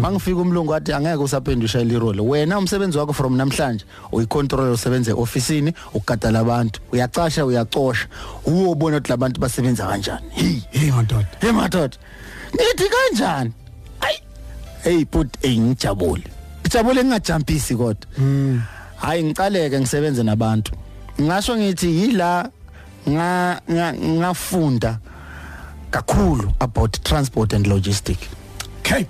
[0.00, 5.72] mangifika umlungu wathi angeke usaphendwe ushayela irole wena umsebenzi wakho from namhlanje uyicontrol usebenze officeini
[5.94, 6.80] ukukadala abantu.
[6.92, 8.06] Uyacasha uyacosha.
[8.46, 10.30] Uyobona ukuthi labantu basebenza kanjani.
[10.30, 11.28] Hey hey madoda.
[11.40, 11.96] Hey madoda.
[12.52, 13.52] Nithi kanjani?
[14.00, 14.18] Ayi
[14.82, 16.24] hey put hey ngijabule.
[16.60, 18.10] Ngijabule ngingajampisi kodwa.
[18.96, 20.72] Hayi ngicaleke ngisebenze nabantu.
[21.20, 22.50] Ngasho ngithi yila
[23.08, 24.98] nga nga- ngafunda
[25.90, 28.28] kakhulu about transport and logistics
[28.80, 29.06] okay.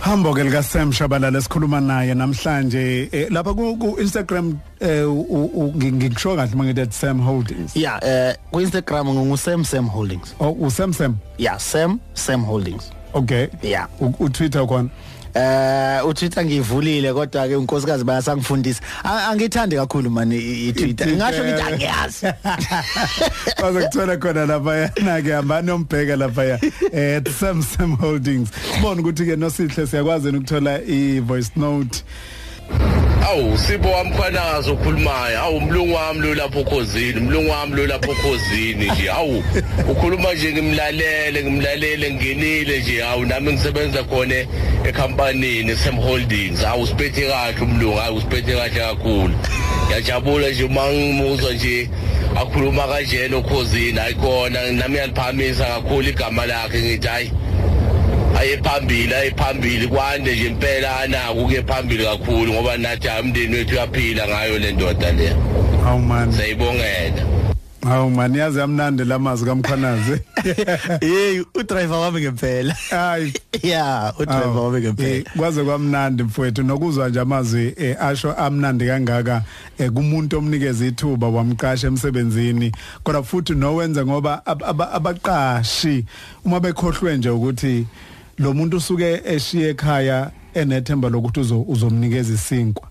[0.00, 6.54] Hambo ke lika Sam Shabalala sikhuluma naye namhlanje eh, lapha ku Instagram eh, ngikusho kahle
[6.54, 7.74] mangithi Sam Holdings.
[7.76, 7.98] Yeah
[8.52, 10.34] ku Instagram ngingu Sam Sam Holdings.
[10.38, 11.18] Oh u Sam Sam?
[11.38, 12.92] Yeah Sam Sam Holdings.
[13.14, 13.48] Okay.
[13.62, 14.90] Yeah u u Twitter khona?
[15.36, 18.80] Eh uTwitter ngivulile kodwa ke unkosikazi bayasangifundisa.
[19.04, 22.26] A- angithandi kakhulu mani i- iTwitter ngasho ngithi angiyazi.
[23.62, 26.58] Bazokuthola khona lapha yana ke hamba nombheka lapha ya
[26.92, 28.48] eh Sam Sam Holdings.
[28.74, 32.02] Sibona ukuthi ke nosihle siyakwazi ukuthola i voice note.
[33.28, 38.14] Awu sipho wami khwanazo ukhulumayo awu umlungu wami lo lapho khosini umlungu wami lo lapho
[38.14, 39.10] khosini nje.
[39.10, 39.44] Awu
[39.90, 43.04] ukhuluma nje ngimlalele ngimlalele ngingenile nje.
[43.04, 44.34] Awu nami ngisebenza khona
[44.88, 49.34] ekhampanini Sam Holdings awu siphethe kahle umlungu awu siphethe kahle kakhulu.
[49.86, 51.90] Ngiyajabula nje uma ngimuzwa nje
[52.36, 57.32] akhuluma kanjena ukhosini ayikona nami ngiyaliphamisa kakhulu igama lakhe ngithi hayi
[58.38, 59.88] aye phambili aye phambili.
[59.88, 64.72] Kwande nje impela anako kuye phambili kakhulu ngoba nathi hayi umndeni wethu uyaphila ngayo le
[64.72, 65.36] ndoda le.
[65.84, 67.26] Hawu man siyayibongela
[67.88, 70.20] hawu man yazi yamnandi lamazwi kamkhwanazi.
[71.00, 72.74] Hey udriver wami ngempela.
[72.90, 73.32] Hayi.
[73.62, 78.86] Yeah udriver Awu, wami eh, ngempela kwaze kwamnandi mfowethu nokuzwa nje amazwi eh, asho amnandi
[78.86, 79.42] kangaka
[79.78, 82.72] eh, kumuntu omnikeza ithuba wamqasha emsebenzini.
[83.02, 86.04] Kodwa futhi nowenza ngoba ab- aba- abaqashi
[86.44, 87.86] uma bekhohlwe nje ukuthi
[88.38, 92.88] lo muntu usuke eshiye ekhaya enethemba lokuthi uzo- uzomnikeza isinkwa.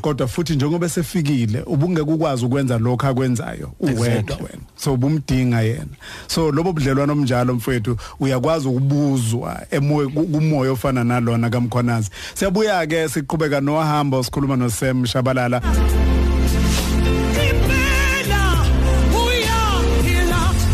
[0.00, 4.36] Kodwa futhi njengoba esefikile ubungeke ukwazi ukwenza lokho akwenzayo uwedwa Exactly.
[4.46, 4.62] wena.
[4.76, 5.86] So bumdinga yena.
[6.26, 12.10] So lobo budlelwano omnjalo mfowethu uyakwazi ukubuzwa emoya kumoya ofana nalona kamkhwanazi.
[12.34, 15.62] Siyabuya ke siqhubeka nohambo sikhuluma no Sam Shabalala.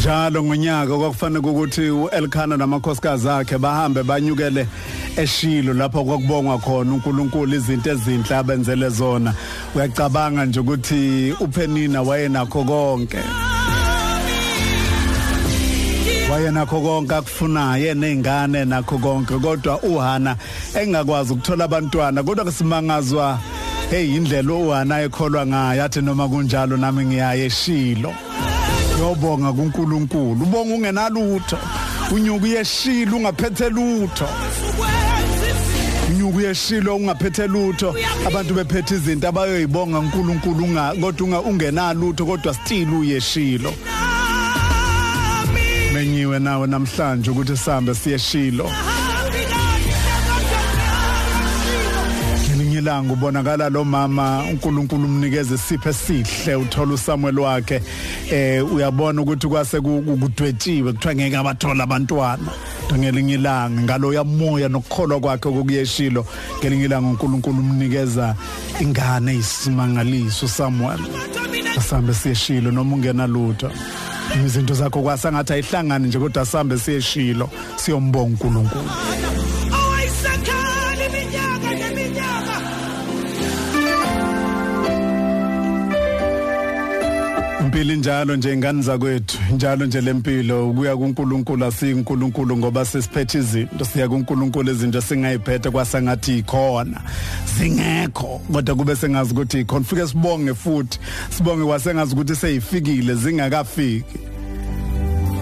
[0.08, 4.66] Njalo ngonyaka kwakufanele ukuthi uElkhana namakhosikazi akhe bahambe banyukele
[5.16, 9.34] eshilo lapho kwakubongwa khona uNkulunkulu izinto ezinhle abenzele zona.
[9.74, 13.18] Uyacabanga nje ukuthi uPenina wayenakho konke?
[16.32, 20.36] Wayenakho konke akufunayo nezingane nakho konke kodwa uHana
[20.74, 23.38] engakwazi ukuthola abantwana kodwa kusimangazwa
[23.90, 28.14] hey indlela uHana ekholwa ngayo athi noma kunjalo nami ngiyaye eshilo.
[28.98, 30.42] Yobonga kuNkulunkulu.
[30.42, 31.58] Ubonga ungenalutho.
[32.11, 34.28] Unyuka uyeshila ungaphethe lutho.
[36.11, 37.94] Unyuka uyeshilo ungaphethe lutho.
[38.26, 40.66] Abantu bephethe izinto abayoyibonga uNkulunkulu
[41.00, 43.74] kodwa ungenalutho kodwa still uyeshilo.
[45.94, 48.70] Menyiwe nawe namhlanje ukuthi sihambe siyeshilo.
[52.88, 57.83] Ilanga ubonakala lo mama uNkulunkulu umnikeze isipho esihle uthola uSamuel wakhe.
[58.33, 62.48] Eh uyabona ukuthi kwase ku- ku- kudwetshiwe kuthiwa ngeke abathola abantwana.
[62.96, 66.24] Ngelinye ilanga ngalo yamoya nokukholwa kwakhe kokuyeshilo.
[66.61, 68.35] Ngelinye ilanga uNkulunkulu umnikeza
[68.81, 71.01] ingane isimangaliso uSamuel
[71.77, 73.70] asambe siyeshilo noma ungena lutho.
[74.46, 77.51] Izinto zakho kwasangathi ayihlangani nje kodwa asambe siyeshilo.
[77.77, 78.90] Siyombonga uNkulunkulu.
[87.78, 89.38] Impilo njalo nje ingane zakwethu?
[89.54, 97.00] Njalo nje lempilo kuya kuNkulunkulu asiyinkulunkulu ngoba sesiphethe izinto siya kuNkulunkulu izinto singayiphethe kwasangathi ikhona.
[97.58, 99.84] Zingekho kodwa kube sengazi ukuthi ikhona.
[99.84, 100.98] Fike sibonge futhi
[101.30, 104.18] sibonge kwasengazi ukuthi seyifikile zingakafiki.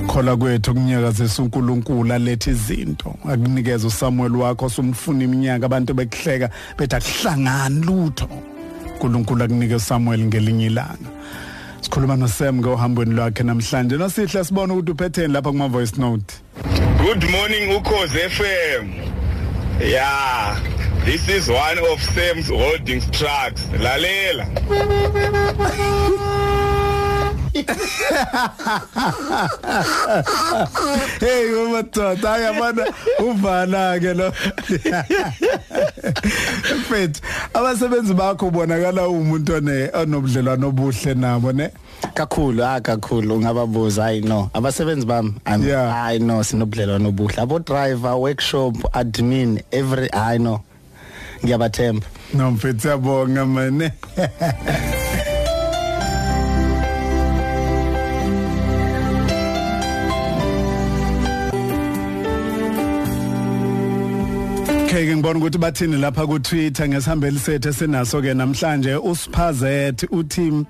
[0.07, 3.15] Khola kwethu kunyakazisa uNkulunkulu alethe izinto.
[3.29, 8.29] Akunikeza uSamuel wakho somfuna iminyaka abantu bekuhleka bethi akuhlangani lutho.
[8.93, 11.11] uNkulunkulu akunike uSamuel ngelinye ilanga.
[11.81, 16.35] Sikhuluma noSam ngohambweni lwakhe namhlanje nosihle sibona ukuthi uphetheni lapha kuma voice note
[16.99, 18.85] Good morning Ukhozi FM.
[19.81, 20.59] Yeah,
[21.05, 23.63] this is one of Sam's Holdings trucks.
[23.79, 24.47] Lalela.
[31.21, 32.87] hey umadoda ayabona
[33.19, 34.33] uvana ke lo.
[36.79, 37.21] Mfethu
[37.55, 41.71] abasebenzi bakho ubonakala umuntu one onobudlelwano obuhle nabo ne?
[42.15, 44.51] Kakhulu ah kakhulu ungababuza hayi no.
[44.55, 47.43] Abasebenzi bami hayi no sinobudlelwano obuhle.
[47.43, 50.61] Abo driver workshop admin every hayi no.
[51.45, 52.07] Ngiyabathemba.
[52.35, 53.93] No mfethu siyabonga
[64.97, 70.65] Okay ke ngibona ukuthi bathini lapha ku Twitter ngesihambeli sethu esinaso ke namhlanje uSphazet uthi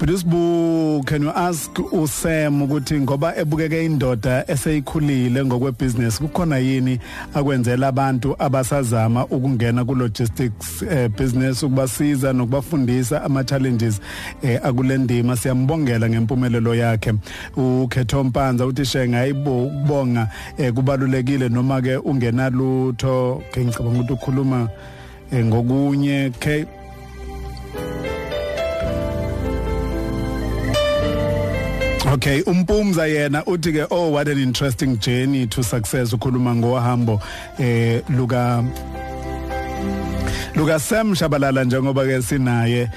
[0.00, 6.98] Brisbu can you ask uSam ukuthi ngoba ebukeke indoda eseyikhulile ngokwebusiness kukhona yini
[7.34, 14.00] akwenzela abantu abasazama ukungena ku logistics eh, business ukubasiza nokubafundisa ama challenges
[14.42, 17.14] eh, akulendima siyambongela ngempumelelo yakhe.
[17.56, 24.68] Ukhetho Mpanza uthi shenga ayibonga eh, kubalulekile noma ke ungenalutho ngicabanga ukuthi ukhuluma
[25.32, 26.64] eh, ngokunye okay
[32.12, 37.20] Okay umpumza yena uthi ke oh what an interesting journey to success ukhuluma ngohambo
[37.58, 38.64] eh luka
[40.56, 42.90] luka Sam Shabalala njengoba ke sinaye.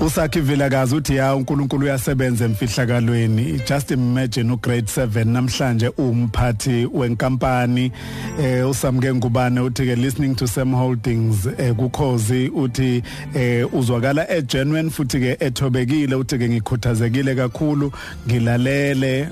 [0.00, 3.60] Usakhi vilakazi uthi ya uNkulunkulu uyasebenza emfihlakalweni.
[3.68, 7.92] Just imagine ugrade 7 namhlanje umphathi wenkampani
[8.40, 13.02] eh usamke ngubane uthi ke listening to Sam Holdings eh kukhozi uthi
[13.34, 17.92] eh uzwakala egenuine futhi ke ethobekile uthi ke ngikhuthazekile kakhulu
[18.26, 19.28] ngilalele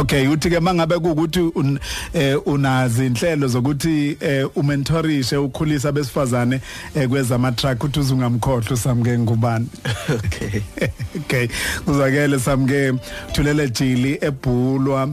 [0.00, 1.78] Okay uthi ke mangabe kukuthi un,
[2.14, 6.60] eh, unazi inhlelo zokuthi eh, umentorishe ukhulisa besifazane
[6.94, 9.66] eh, kwezama truck uthi uzungamkhohle samke ngubani?
[10.24, 10.60] Okay.
[11.16, 11.48] Okay
[11.84, 12.92] kuzakele samke
[13.32, 15.08] thulele jili ebhulwa.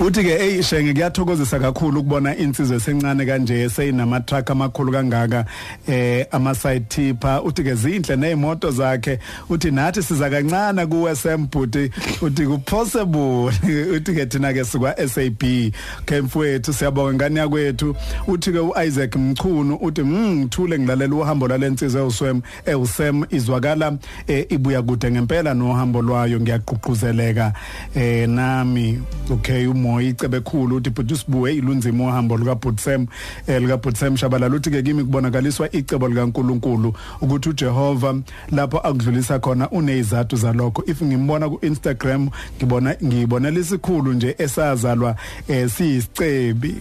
[0.00, 5.44] Uthi ke hey shenge kuyathokozisa kakhulu ukubona insizwe esencane kanje seyinama truck amakhulu kangaka
[5.88, 9.18] eh ama side tipper uthi ke zinhle nezimoto zakhe.
[9.50, 11.90] Uthi nathi siza kancane ku SM bhuti
[12.22, 13.50] uthi ku possible
[13.96, 15.72] uthi ke thina ke sikwa SAB
[16.06, 17.96] kemfowethu siyabonga ngani yakwethu.
[18.28, 25.10] Uthi ke uIsaac Mchunu uthi ngithule ngilalela uhambo lwalensizwe euswem eusem izwakala eh, ibuya kude
[25.10, 27.52] ngempela nohambo lwayo ngiyaqhuquzeleka
[27.94, 33.06] eh nami okay umoya icebe ekhulu uthi but usibuye ilunzima uhambo luka Butsem
[33.46, 34.56] eh, luka Butsem Shabalala.
[34.56, 38.14] Uthi ke kimi kubonakaliswa icebo lika uNkulunkulu ukuthi uJehova
[38.50, 40.82] lapho akudlulisa khona unezathu zalokho.
[40.86, 45.16] If ngimbona ku Instagram ngibona ngibonela isikhulu nje esazalwa
[45.48, 46.76] eh, siyisicebi.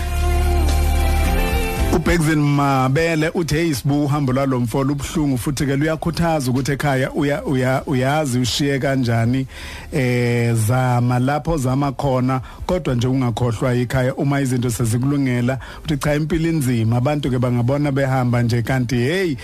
[1.96, 7.84] ubhekzin mabele uthi hey sibu uhambo lwalomfolo ubhlungu futhi ke luyakhuthaza ukuthi ekhaya uya uya
[7.86, 9.48] uyazi ushiye kanjani
[9.92, 16.50] eh zama lapho zama khona kodwa nje ungakhohlwa ikhaya uma izinto sezikulungela uthi cha impilo
[16.50, 16.98] inzima.
[16.98, 19.36] Abantu ke bangabona behamba nje kanti hey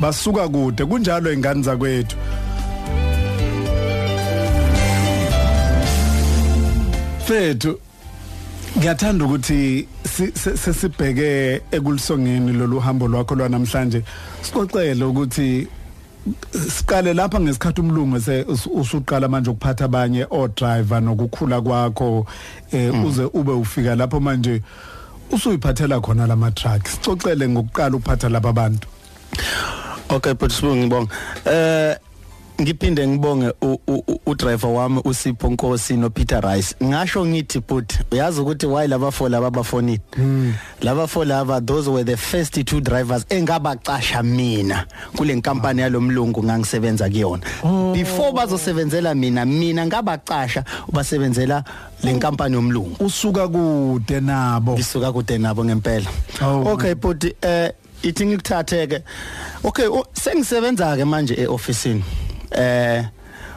[0.00, 0.84] basuka kude.
[0.84, 2.16] Kunjalo ingane zakwethu.
[7.26, 7.78] Fethu
[8.78, 9.88] Ngiyathanda ukuthi
[10.34, 14.02] sesibheke ekulisongeni lolu hambo lwakho lwanamhlanje
[14.42, 15.66] sixoxele ukuthi
[16.68, 18.16] siqale lapha ngesikhathi umlungu
[18.74, 22.26] usuqala manje ukuphatha abanye o driver nokukhula kwakho
[22.72, 24.62] eh uze ube ufika lapho manje
[25.32, 28.88] usuyiphathela khona lama truck sixoxele ngokuqala ukuphatha laba abantu
[30.10, 31.96] Okay but sibonga ngibonga eh
[32.60, 33.52] ngiphinde ngibonge
[34.26, 36.74] udriver wami uSipho Nkosi no Peter Rice.
[36.82, 40.00] Ngasho ngithi but uyazi ukuthi why laba four laba bafonini
[40.82, 47.08] laba four laba those were the first two drivers engabacasha mina kule nkampani yalomlungu ngangisebenza
[47.08, 47.42] kuyona.
[47.94, 51.64] Before bazosebenzela mina mina ngabacasha ubasebenzela
[52.02, 53.04] le nkampani yomlungu.
[53.04, 54.72] Usuka kude nabo.
[54.72, 56.06] Ngisuka kude nabo ngempela.
[56.42, 59.02] Okay but eh ithi ngikuthathe-ke.
[59.64, 62.04] Okay sengisebenza ke manje e-ofisini.
[62.50, 63.04] Eh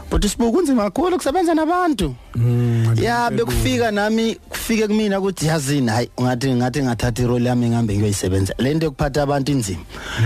[0.09, 2.15] but isibuku kunzima kakhulu kusebenza nabantu.
[3.01, 8.53] Ya bekufika nami kufike kumina ukuthi yazini hayi ngathi ngathi ngathatha irole yami ngihambe ngiyoyisebenza.
[8.57, 9.83] Lento yokuphatha abantu inzima.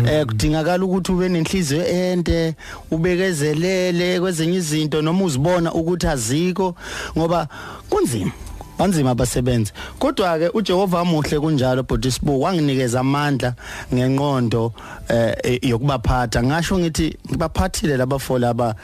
[0.08, 2.56] Eh kudingakala ukuthi ube nenhliziyo ende
[2.91, 6.75] ubekezelele kwezenye izinto noma uzibona ukuthi azikho
[7.17, 7.47] ngoba
[7.89, 8.32] kunzima.
[8.78, 9.74] Banzima abasebenzi.
[10.00, 13.54] Kodwa ke uJehova amuhle kunjalo but sibu wanginikeza amandla
[13.94, 14.74] ngenqondo
[15.10, 16.44] eh yokubaphatha.
[16.44, 18.76] Ngasho ngithi ngibaphathile labafo laba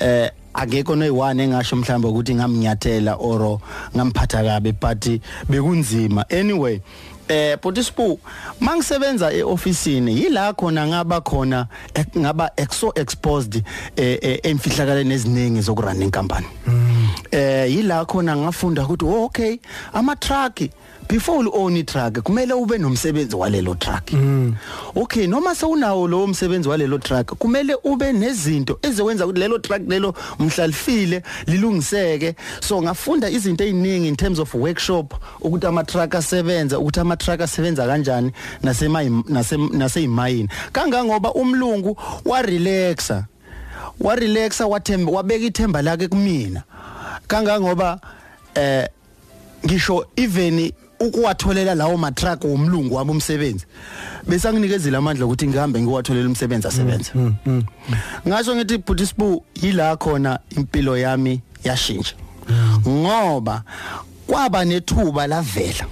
[0.00, 3.60] eh akekho noyiwane engasho mhlawumbe ukuthi ngamnyathela oro
[3.96, 6.24] ngamphatha kabe but bekunzima.
[6.30, 6.80] Anyway
[7.28, 8.20] eh Potispu
[8.60, 11.66] mangisebenza eofisini yila khona ngaba khona
[12.18, 13.62] ngaba exo exposed
[13.96, 16.46] eh emfihlakaleni eziningi zokurun inkampani.
[17.30, 19.58] Eh yila khona ngafunda ukuthi oh, okay
[19.92, 20.60] ama truck
[21.12, 24.10] before u own truck kumele ube nomsebenzi walelo truck.
[24.96, 30.14] Okay noma sewunawo lo msebenzi walelo truck kumele ube nezinto ezokwenza ukuthi lelo truck lelo
[30.38, 32.34] mhlalifile lilungiseke.
[32.60, 37.40] So ngafunda izinto eziningi in terms of workshop ukuthi ama truck asebenza ukuthi ama truck
[37.40, 39.04] asebenza kanjani nasema
[39.72, 43.24] naseyimayini kangangoba umlungu wa relaxa
[44.00, 46.62] wa relaxa wathemba wabeka ithemba lakhe kumina.
[47.28, 48.00] Kangangoba
[48.54, 48.88] eh
[49.66, 50.72] ngisho even
[51.02, 53.66] ukuwatholela lawo matrack womlungu wami umsebenzi.
[54.28, 57.12] Bese anginikezile amandla ukuthi ngihambe ngiwatholela umsebenzi asebenza.
[58.28, 62.14] Ngasho ngithi Buddhisbu yila khona impilo yami yashintsha.
[62.88, 63.62] Ngoba
[64.26, 65.86] kwaba nethuba lavela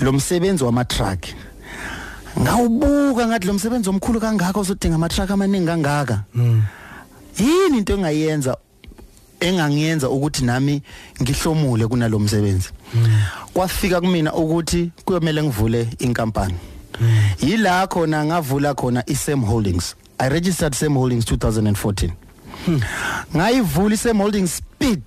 [0.00, 1.24] lo msebenzi wama truck
[2.40, 6.22] ngawubuka ngathi lo msebenzi omkhulu kangaka uzodinga ama truck amaningi kangaka?
[7.38, 8.56] Yini into engayenza
[9.42, 10.82] engangiyenza ukuthi nami
[11.22, 12.68] ngihlomule kunalomsebenzi
[13.54, 16.54] kwafika kumina ukuthi kuyomela ngivule inkampani.
[17.40, 19.96] Yila khona ngavula khona iSam Holdings.
[20.18, 22.10] I registered Sam Holdings 2014
[23.36, 25.02] ngayivula iSam Holdings speed.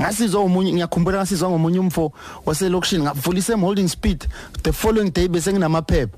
[0.00, 2.12] Ngasizwa umunye ngiyakhumbula ngasizwa ngomunye umfo
[2.46, 4.26] waselokishini ngavulisa em holding speed
[4.62, 6.16] the following day bese nginamaphepha.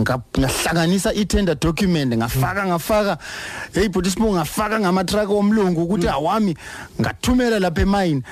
[0.00, 3.18] Nga- ngahlanganisa i-tender document ngafaka ngafaka
[3.74, 6.56] hey but isibungu ngafaka ngama truck omlungu ukuthi awami
[7.00, 8.22] ngathumela lapha emayini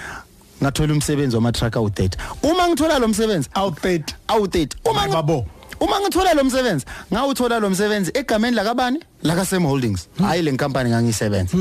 [0.63, 2.11] ngathola umsebenzi wama truck awu30
[2.43, 5.47] uma ngithola lo msebenzi awu30 awu30 uma ngi- babo.
[5.81, 10.91] uma ngithola lo msebenzi ngawuthola lo msebenzi egameni lakabani laka Sam Holdings hayi le nkampani
[10.91, 11.57] ngangisebenza.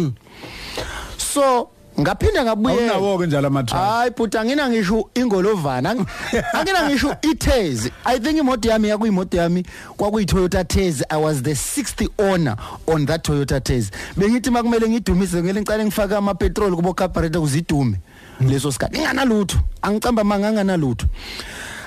[1.17, 1.69] So
[1.99, 5.89] ngaphinda ngabuyela awunawo ke njalo ama truck hayi but angina ngisho ingolovana.
[5.91, 6.05] Ang-
[6.53, 7.89] angina ngisho iTez.
[8.05, 9.65] I think imoto yami yakuyimoto yami
[9.97, 11.03] kwakuyi Toyota Tez.
[11.09, 12.55] I was the sixth owner
[12.87, 13.91] on that Toyota Tez.
[14.17, 17.99] Bengithi makumele ngidumise ngele ngicale ngifaka ama petrol kubo carburetor kuzidume.
[18.41, 18.97] Leso sikhathi.
[18.97, 19.57] Inganalutho.
[19.81, 21.07] Angicamba manganga nalutho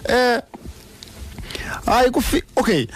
[0.09, 0.41] eh
[1.87, 2.87] hayi kufi okay.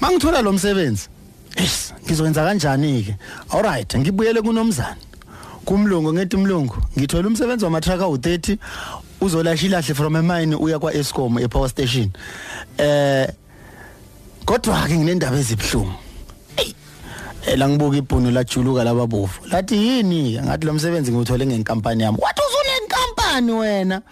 [0.00, 1.08] Mangithola lo msebenzi.
[1.56, 3.16] Yes ngizokwenza kanjani ke
[3.50, 4.96] alright ngibuyele kunomzana.
[5.64, 8.56] Kumlungu ngethi mlungu ngithola umsebenzi wama truck awu30
[9.20, 12.10] uzolasha ilahle from emine uya kwa Eskom e power station.
[12.78, 13.28] Eh
[14.44, 15.92] kodwa ke nginendaba ezibhlungu
[17.46, 22.18] ela ngibuka ibhunu lajuluka lababovu lathi yini ngathi lo msebenzi ngiwuthole ngenkampani yami.
[22.20, 24.02] Wathi uzunenkampani wena?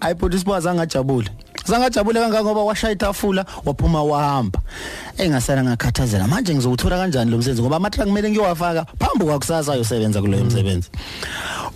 [0.00, 1.30] Ayiphuthi isibaza ngajabule
[1.66, 4.60] zangajabule kangaka ngoba washaya itafula waphuma wahamba.
[5.18, 7.62] Engasala ngakhathazela manje ngizowuthola kanjani lo msebenzi?
[7.62, 10.90] Ngoba amatraka kumele ngiyowafaka phambi kwakusasa ayosebenza kuloyo msebenzi.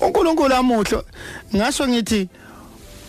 [0.01, 1.05] uNkulunkulu amuhlo
[1.57, 2.29] ngasho ngithi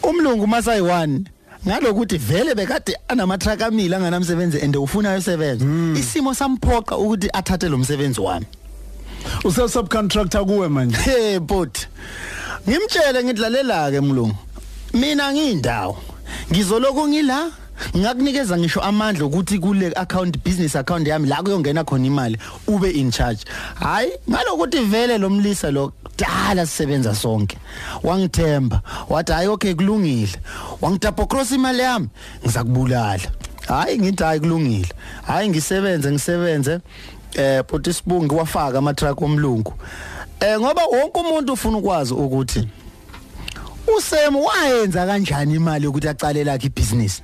[0.03, 1.19] umlungu masayi1
[1.67, 5.65] ngalokuthi vele bekade anamatraka amile anganamsebenzi ende ufuna ayosebenza
[5.99, 8.45] isimo samphoqa ukuthi athathe lo msebenzi wami
[9.43, 10.97] use subcontractor kuwe manje.
[10.97, 11.87] Hey but
[12.69, 14.35] ngimtshele ngidlalela ke mlungu
[14.93, 15.97] mina ngiyindawo.
[16.51, 17.51] Ngizoloku ngila?
[17.97, 23.11] Ngakunikeza ngisho amandla ukuthi kule account business account yami la kuyongena khona imali ube in
[23.11, 23.45] charge.
[23.75, 27.57] Hayi ngalokuthi vele lo mlisa lo kudala sisebenza sonke.
[28.03, 30.35] Wangithemba wathi hayi okay kulungile.
[30.81, 32.07] Wangitapha cross imali yami
[32.43, 33.31] ngizakubulala.
[33.67, 34.93] Hayi ngithi hayi kulungile.
[35.27, 36.79] Hayi ngisebenze ngisebenze.
[37.33, 39.73] Eh but isibungu wafaka ama truck omlungu.
[40.39, 42.67] Eh ngoba wonke umuntu ufuna ukwazi ukuthi
[43.97, 47.21] uSem wayenza kanjani imali ukuthi aqale lakhe ibusiness?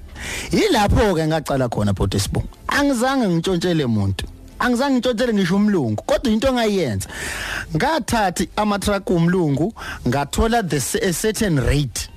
[0.52, 4.26] Yilapho ke ngaqala khona Botisbo angizange ngitshontshele umuntu
[4.60, 7.10] angizange ngitshontshele ngisho umlungu kodwa into engayenza
[7.76, 9.74] ngathatha ama truck umlungu
[10.08, 12.10] ngathola the a certain rate.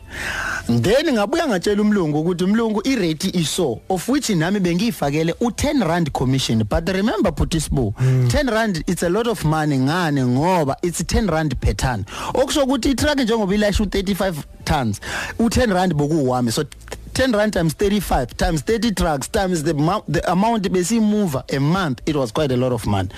[0.66, 6.64] Then ngabuya ngatshela umlungu ukuthi umlungu irate iso of which nami bengiyifakele u10 rand commission
[6.64, 11.56] but remember Putisbo 10 rand it's a lot of money ngane ngoba it's 10 rand
[11.60, 12.04] per ton.
[12.34, 14.34] Okusho ukuthi itruck njengoba ilasha u35
[14.64, 15.00] tons
[15.38, 16.64] u10 rand bokuwami so
[17.12, 19.74] 10 rand times 35 times 30 trucks times the,
[20.08, 23.08] the amount besimuva a month it was quite a lot of money.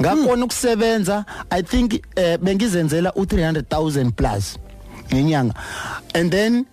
[0.00, 4.58] Ngakona ukusebenza i think uh, bengizenzela u300000 plus.
[5.10, 5.54] Ngenyanga.
[6.14, 6.66] And then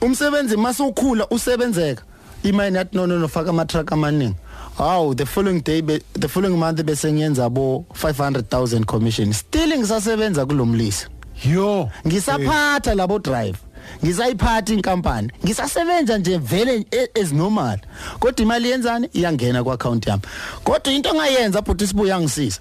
[0.00, 2.02] umsebenzi masukhula usebenzeka.
[2.42, 4.34] Imine yathi no no no faka ama truck amaningi.
[4.76, 9.32] Haw the following day be, the following month bese ngiyenza bo 500000 commission.
[9.32, 11.08] Still ngisasebenza kulomlisa
[11.44, 11.90] yo.
[12.06, 13.58] Ngisaphatha labo drive
[14.04, 15.30] ngisayiphatha inkampani.
[15.44, 17.78] Ngisasebenza nje vele e- as normal.
[18.20, 19.08] Kodwa imali yenzani?
[19.12, 20.22] Iyangena ku account yami.
[20.64, 22.60] Kodwa into ongayenza but isibuya ngisisa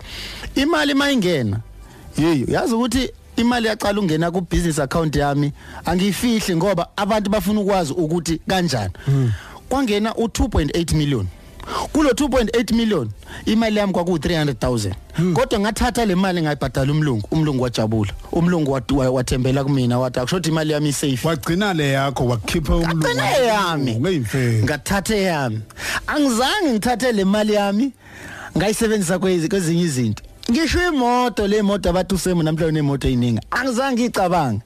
[0.56, 1.60] imali mayingena.
[2.18, 3.12] Yeyo yazi ukuthi
[3.42, 5.52] imali yaqala ungena ku business account yami
[5.86, 8.94] angiyifihli ngoba abantu bafuna ukwazi ukuthi kanjani.
[9.70, 11.28] Kwangena u2.8 million.
[11.94, 13.10] Kulo 2.8 million
[13.46, 14.94] imali yami kwaku 300000
[15.34, 18.12] kodwa ngathatha le mali ngayibhadala umlungu umlungu wajabula.
[18.32, 21.28] Umlungu wat- wa- wathembela kumina wathi akushothi imali yami isafe.
[21.28, 23.96] Wagcina le yakho wakhipha umlungu Ngagcina eyami.
[23.96, 25.60] ngeyimfeni ngathatha eyami
[26.08, 27.94] angizange ngithathe le mali yami
[28.58, 30.24] ngayisebenzisa kwezi- kwezinye izinto.
[30.50, 33.40] Ngisho imoto le moto abathi usemo namhla unemoto eyiningi.
[33.52, 34.62] Angizange ngicabanga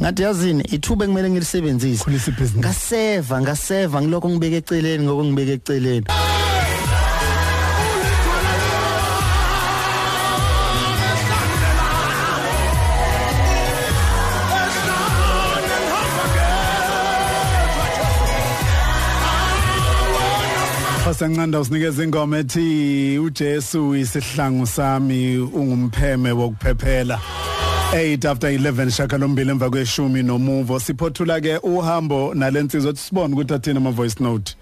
[0.00, 2.04] ngathi yazini ithuba ekumele ngilisebenzise.
[2.04, 2.58] Khulisa ibhizinisi.
[2.58, 6.06] ngaseva ngaseva ngilokho ngibeke eceleni ngoko ngibeke eceleni.
[21.08, 27.20] Fasanqanda usinikeza ingoma ethi uJesu isihlangu sami ungumpheme wokuphephela.
[27.92, 30.80] 8 after 11 shaka lombili emva kweshumi nomuvo.
[30.80, 34.56] Siphothula ke uhambo nalensizwa ukuthi sibone ukuthi athina ama voice note.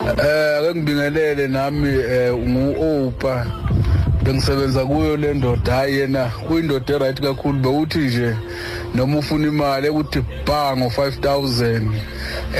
[0.00, 3.46] Eh ake ngibingelele nami eh ngu-Opa.
[4.24, 7.58] Bengisebenza kuyo le ndoda hayi yena kuyindoda eright kakhulu.
[7.60, 8.36] Bewuthi nje
[8.94, 11.82] noma ufuna imali ekuthi bha ngo-5000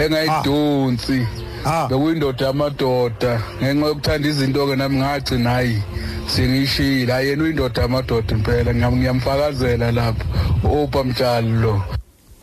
[0.05, 1.21] engayidonsi.
[1.21, 1.45] Ah.
[1.91, 3.41] Bekuyindoda yamadoda.
[3.63, 5.83] Ngenxa yokuthanda izinto-ke nami ngagcina hayi
[6.27, 8.73] sengiyishile hayi yena uyindoda yamadoda impela.
[8.73, 10.25] Ngiyam- ngiyamfakazela lapho.
[10.65, 11.83] Opa mtshali lo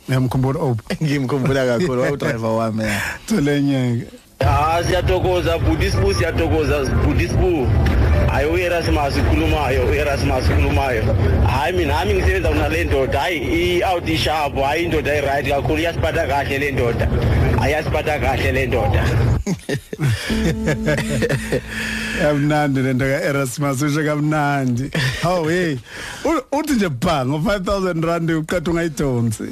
[0.10, 0.96] Ngiyamkhumbula Ope.
[1.04, 3.02] ngimkhumbula kakhulu wawu driver wami ya.
[3.28, 4.06] Tolenyeke.
[4.40, 7.68] Ah siyathokoza budisibu siyathokoza budisibu
[8.32, 11.04] hayi uErasmus ukhulumayo uErasmus ukhulumayo.
[11.48, 13.20] Hayi mina nami ngisebenza kunale ndoda.
[13.20, 13.38] Hayi
[13.78, 15.80] i-out sharp hayi indoda i-right kakhulu.
[15.80, 17.08] Iyasiphatha kahle le ndoda.
[17.62, 19.06] Ayasiphatha kahle le ndoda
[22.24, 24.92] Yamnandi lento ka Erasmus usho kamnandi.
[25.22, 25.78] Hawu hey.
[26.52, 29.44] Uthi nje bha ngo 5000 rand uqeda ungayidonsi.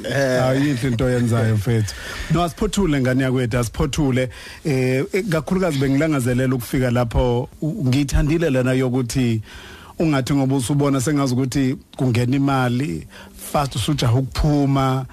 [0.42, 1.94] Ayinhle into yenzayo mfethu.
[2.30, 4.28] No asiphothule ngani yakwethu asiphothule
[4.64, 9.42] eh kakhulukazi bengilangazelela ukufika lapho ngiyithandile lena yokuthi
[9.98, 13.06] ungathi ngoba usubona sengazi ukuthi kungena imali
[13.52, 15.06] fast usujaha ukuphuma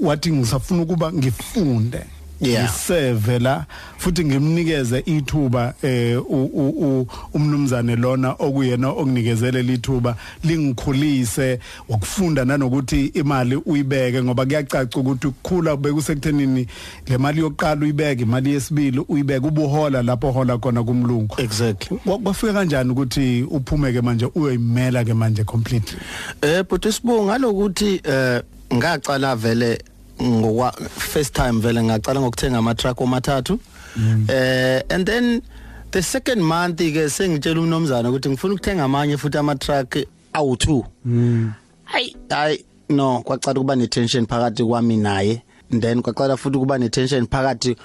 [0.00, 2.00] wathi ngisafuna ukuba ngifunde.
[2.42, 3.64] Ngiseve la
[3.98, 6.18] futhi ngimnikeze ithuba eh
[7.34, 11.58] umnumzane lona okuyena okunikezele lithuba lingikhulise
[11.88, 16.66] ukufunda nanokuthi imali uyibeke ngoba kuyacaca ukuthi ukukhula bekusekutenini
[17.06, 21.34] le mali yokuqala uyibeke imali yesibili uyibeke ubuhola lapho hola khona kumlungu.
[21.38, 21.96] Exactly.
[21.98, 25.98] Kwa- kwafika kanjani ukuthi uphume ke manje uyoyimela ke manje completely?
[26.42, 28.42] Eh but isibonga ngalokuthi eh
[28.74, 29.78] ngaqala vele
[30.22, 33.58] ngokwa first time vele ngaqala ngokuthenga ama truck omathathu
[34.28, 35.42] eh and then
[35.90, 39.96] the second month ke sengitshela umnomzana ukuthi ngifuna ukuthenga amanye futhi ama truck
[40.34, 40.82] awu2
[41.84, 45.42] hayi hayi no kwacala kuba ne tension phakathi kwami naye.
[45.70, 47.76] Then kwaqala futhi kuba ne tension phakathi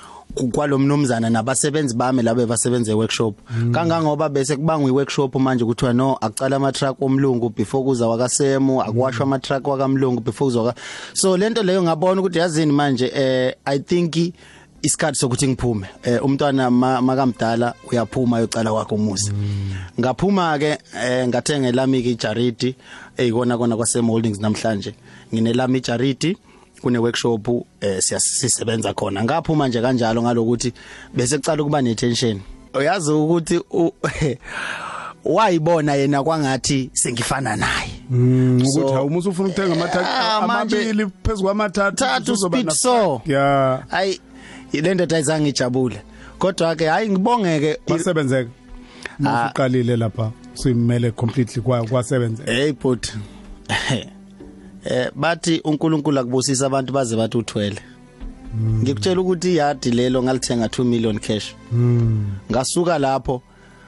[0.51, 3.35] kwalomnomzana nabasebenzi bami labe basebenza eworkshop.
[3.71, 9.23] Kangangoba bese kubangwa iworkshop manje kuthiwa no akucala ama truck omlungu before kuza wakasemo akwashwa
[9.23, 10.79] ama truck wakamlungu before kuza waka.
[11.13, 14.33] So lento leyo ngabona ukuthi yazini manje eh i think
[14.81, 19.33] isikhathi sokuthi ngiphume eh umntwana ma- makamdala uyaphuma ayocala kwakhe umuzi.
[19.99, 22.75] Ngaphuma ke eh ngathenga lami ke ijaridi
[23.17, 24.93] eyikona kona kwasem holdings namhlanje.
[25.33, 26.37] Nginelami ijaridi
[26.81, 27.47] kune workshop
[27.81, 29.23] eh siyasisebenza khona.
[29.23, 30.73] Ngaphuma nje kanjalo ngalokuthi
[31.13, 32.41] bese kucala kuba ne tension
[32.73, 33.91] uyazi ukuthi u-
[35.25, 37.91] wayibona yena kwangathi sengifana naye.
[38.67, 43.21] Ukuthi awumusa ufuna ukuthenga amathathu Ah, manje- amabili phezulu kwamathathu Thathu uzoba speed na- so.
[43.25, 44.21] yeah hayi
[44.73, 46.01] lento ayizange ijabule.
[46.39, 47.77] Kodwa ke hayi ngibongeke.
[47.87, 48.49] Wasebenzeka
[49.25, 49.49] Ah.
[49.51, 52.51] uqalile lapha simele completely kwa kwasebenzeka.
[52.51, 53.07] Hey but
[54.85, 57.81] eh bathi uNkulunkulu akubusisa abantu baze bathi uthwele.
[58.83, 61.55] Ngikutshela ukuthi yadi lelo ngalithenga 2 million cash.
[62.51, 63.41] Ngasuka lapho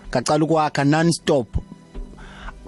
[0.10, 1.48] ngacala ukwakha non stop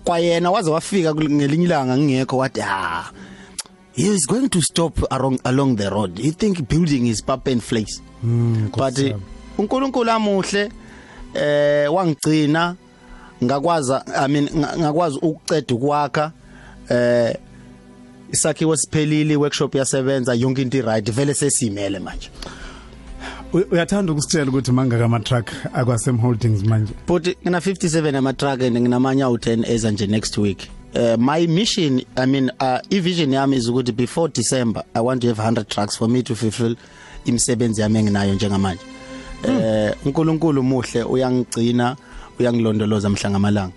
[0.03, 3.11] kwayena waze wafika ngelinye ilanga ngingekho wathi ah
[3.95, 6.19] he is going to stop along along the road.
[6.19, 8.01] You think building is pap and flakes.
[8.77, 8.97] But
[9.57, 10.71] uNkulunkulu amuhle
[11.33, 12.75] eh wangigcina
[13.43, 16.31] ngakwaza i mean nga- ngakwazi ukuceda ukwakha
[16.89, 17.35] eh
[18.31, 22.29] isakhiwo siphelile workshop yasebenza yonke into right vele sesimele manje.
[23.53, 26.93] U- uyathanda ukusitshela ukuthi mangaka ama truck akwasem holdings manje?
[27.07, 30.57] But ngina 57 ama truck and nginamanye awu 10 eza nje next week.
[30.95, 35.21] Uh, my mission i mean uh, i vision yami is ukuthi before december i want
[35.21, 36.75] to have 100 trucks for me to fulfill
[37.25, 38.81] imisebenzi yami enginayo njengamanje.
[39.47, 41.95] Eh uNkulunkulu muhle uyangigcina
[42.39, 43.73] uyangilondoloza mhla ngamalanga.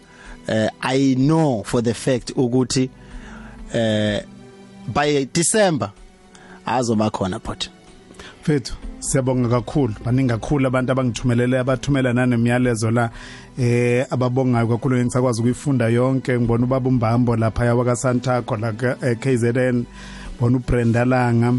[0.46, 2.90] Eh i know for the fact ukuthi
[3.74, 4.22] eh
[4.92, 5.90] by december
[6.66, 7.68] azoba khona but.
[8.42, 9.94] Fethu siyabonga kakhulu.
[10.04, 13.10] Baningi kakhulu abantu abangithumelele abathumela nanemiyalezo la
[13.58, 16.38] eh ababongayo kakhulu ngisakwazi ukuyifunda yonke.
[16.38, 19.84] Ngibona ubaba umbambo lapha yawaka Santako la ka- eh, KZN
[20.40, 21.54] bona uBrenda Langa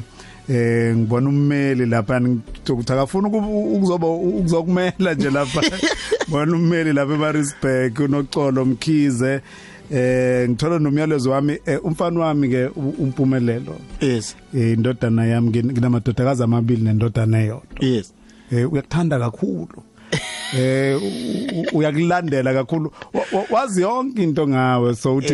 [0.50, 2.22] eh ngibona ummeli lapha.
[2.70, 5.62] Ukuthi akafuna uku- ukuzoba ukuzokumela nje lapha.
[6.30, 9.42] Bona ummeli lapha eMarisburg unoxolo mkhize
[9.92, 13.76] eh ngithola nomyalezo wami eh, umfana wami ke u- umpumelelo.
[14.02, 14.36] Yes.
[14.56, 17.80] Eh indodana yami ngin- nginamadodakazi amabili nendodana eyodwa.
[17.82, 18.14] Yes.
[18.52, 19.84] Eh uyakuthanda kakhulu.
[20.58, 21.02] Eh
[21.74, 22.92] uyakulandela kakhulu.
[23.14, 25.34] Wa- wa- wazi yonke into ngawe so uthi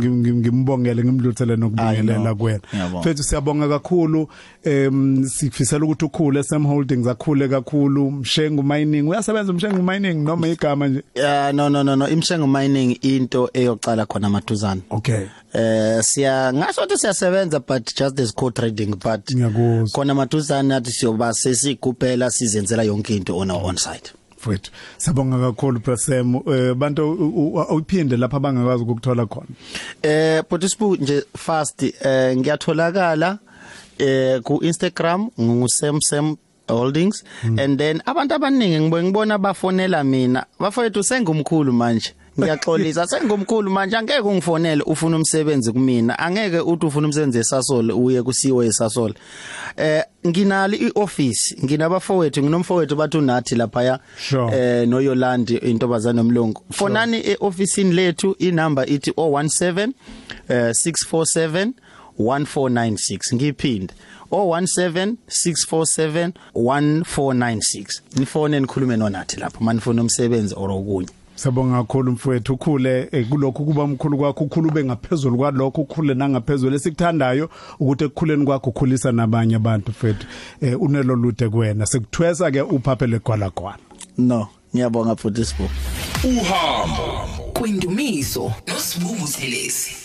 [0.00, 2.60] ngimbongele ngimdlulisele I nokubingelela kuwena.
[2.74, 3.02] Ngiyabonga.
[3.04, 4.28] fethu siyabonga kakhulu.
[4.64, 8.10] Em sifisela ukuthi ukhule Sam Holdings akhule kakhulu.
[8.10, 11.02] Mshengu Mining uyasebenza Mshengu Mining noma igama nje?
[11.14, 12.08] Yeah no no no no.
[12.08, 14.80] Imshengo mining into eyocala khona maduzana.
[14.90, 15.26] Okay.
[15.52, 19.34] Eh siya ngasho ukuthi siyasebenza but just as co trading but
[19.92, 23.64] khona maduzana athi siyoba sesigubhela sizenzela yonke into on our
[24.44, 27.12] mfethu siyabonga kakhulu Presem eh bantu
[27.70, 29.48] uyiphinde lapha bangakwazi ukuthola khona.
[30.02, 33.38] Eh but isibu nje fast eh ngiyatholakala
[33.98, 36.36] eh ku Instagram ngusamsam
[36.68, 37.24] holdings.
[37.58, 40.46] And then abantu abaningi ngibe ngibona bafonela mina.
[40.60, 42.14] Bafowethu sengumkhulu manje.
[42.40, 43.06] Ngiyaxolisa.
[43.06, 46.18] Sengumkhulu manje angeke ungifonele ufuna umsebenzi kumina.
[46.18, 49.14] Angeke uthi ufuna umsebenzi esasole uye kusiwe esasole.
[49.76, 54.56] Eh nginali ioffice nginabafowethu nginomfowethu bathi unathi lapha Sure.
[54.56, 59.88] eh no Yolandi intobazana nomlungu fonani eofficeini lethu inamba ithi 017
[60.48, 61.72] eh 647
[62.18, 63.94] 1496 ngiphinde
[64.30, 71.08] 017 647 1496 nifone nikhulume nonathi lapho manifuna umsebenzi or okunye.
[71.34, 76.76] Sabonga kakhulu mfowethu ukhule eh, kulokhu kuba umkhulu kwakho ukhulube ngaphezulu kwalokho ukhule nangaphezulu.
[76.76, 80.26] Esikuthandayo ukuthi ekukhuleni kwakho ukhulisa nabanye abantu mfowethu.
[80.60, 81.86] Eh unelo lude kuwena.
[81.86, 83.78] Sekuthwesa ke uphaphele gwala gwana
[84.18, 85.68] no ngiyabonga futhi sibo
[86.24, 90.03] uhambo kwindumiso nosibungu thelezi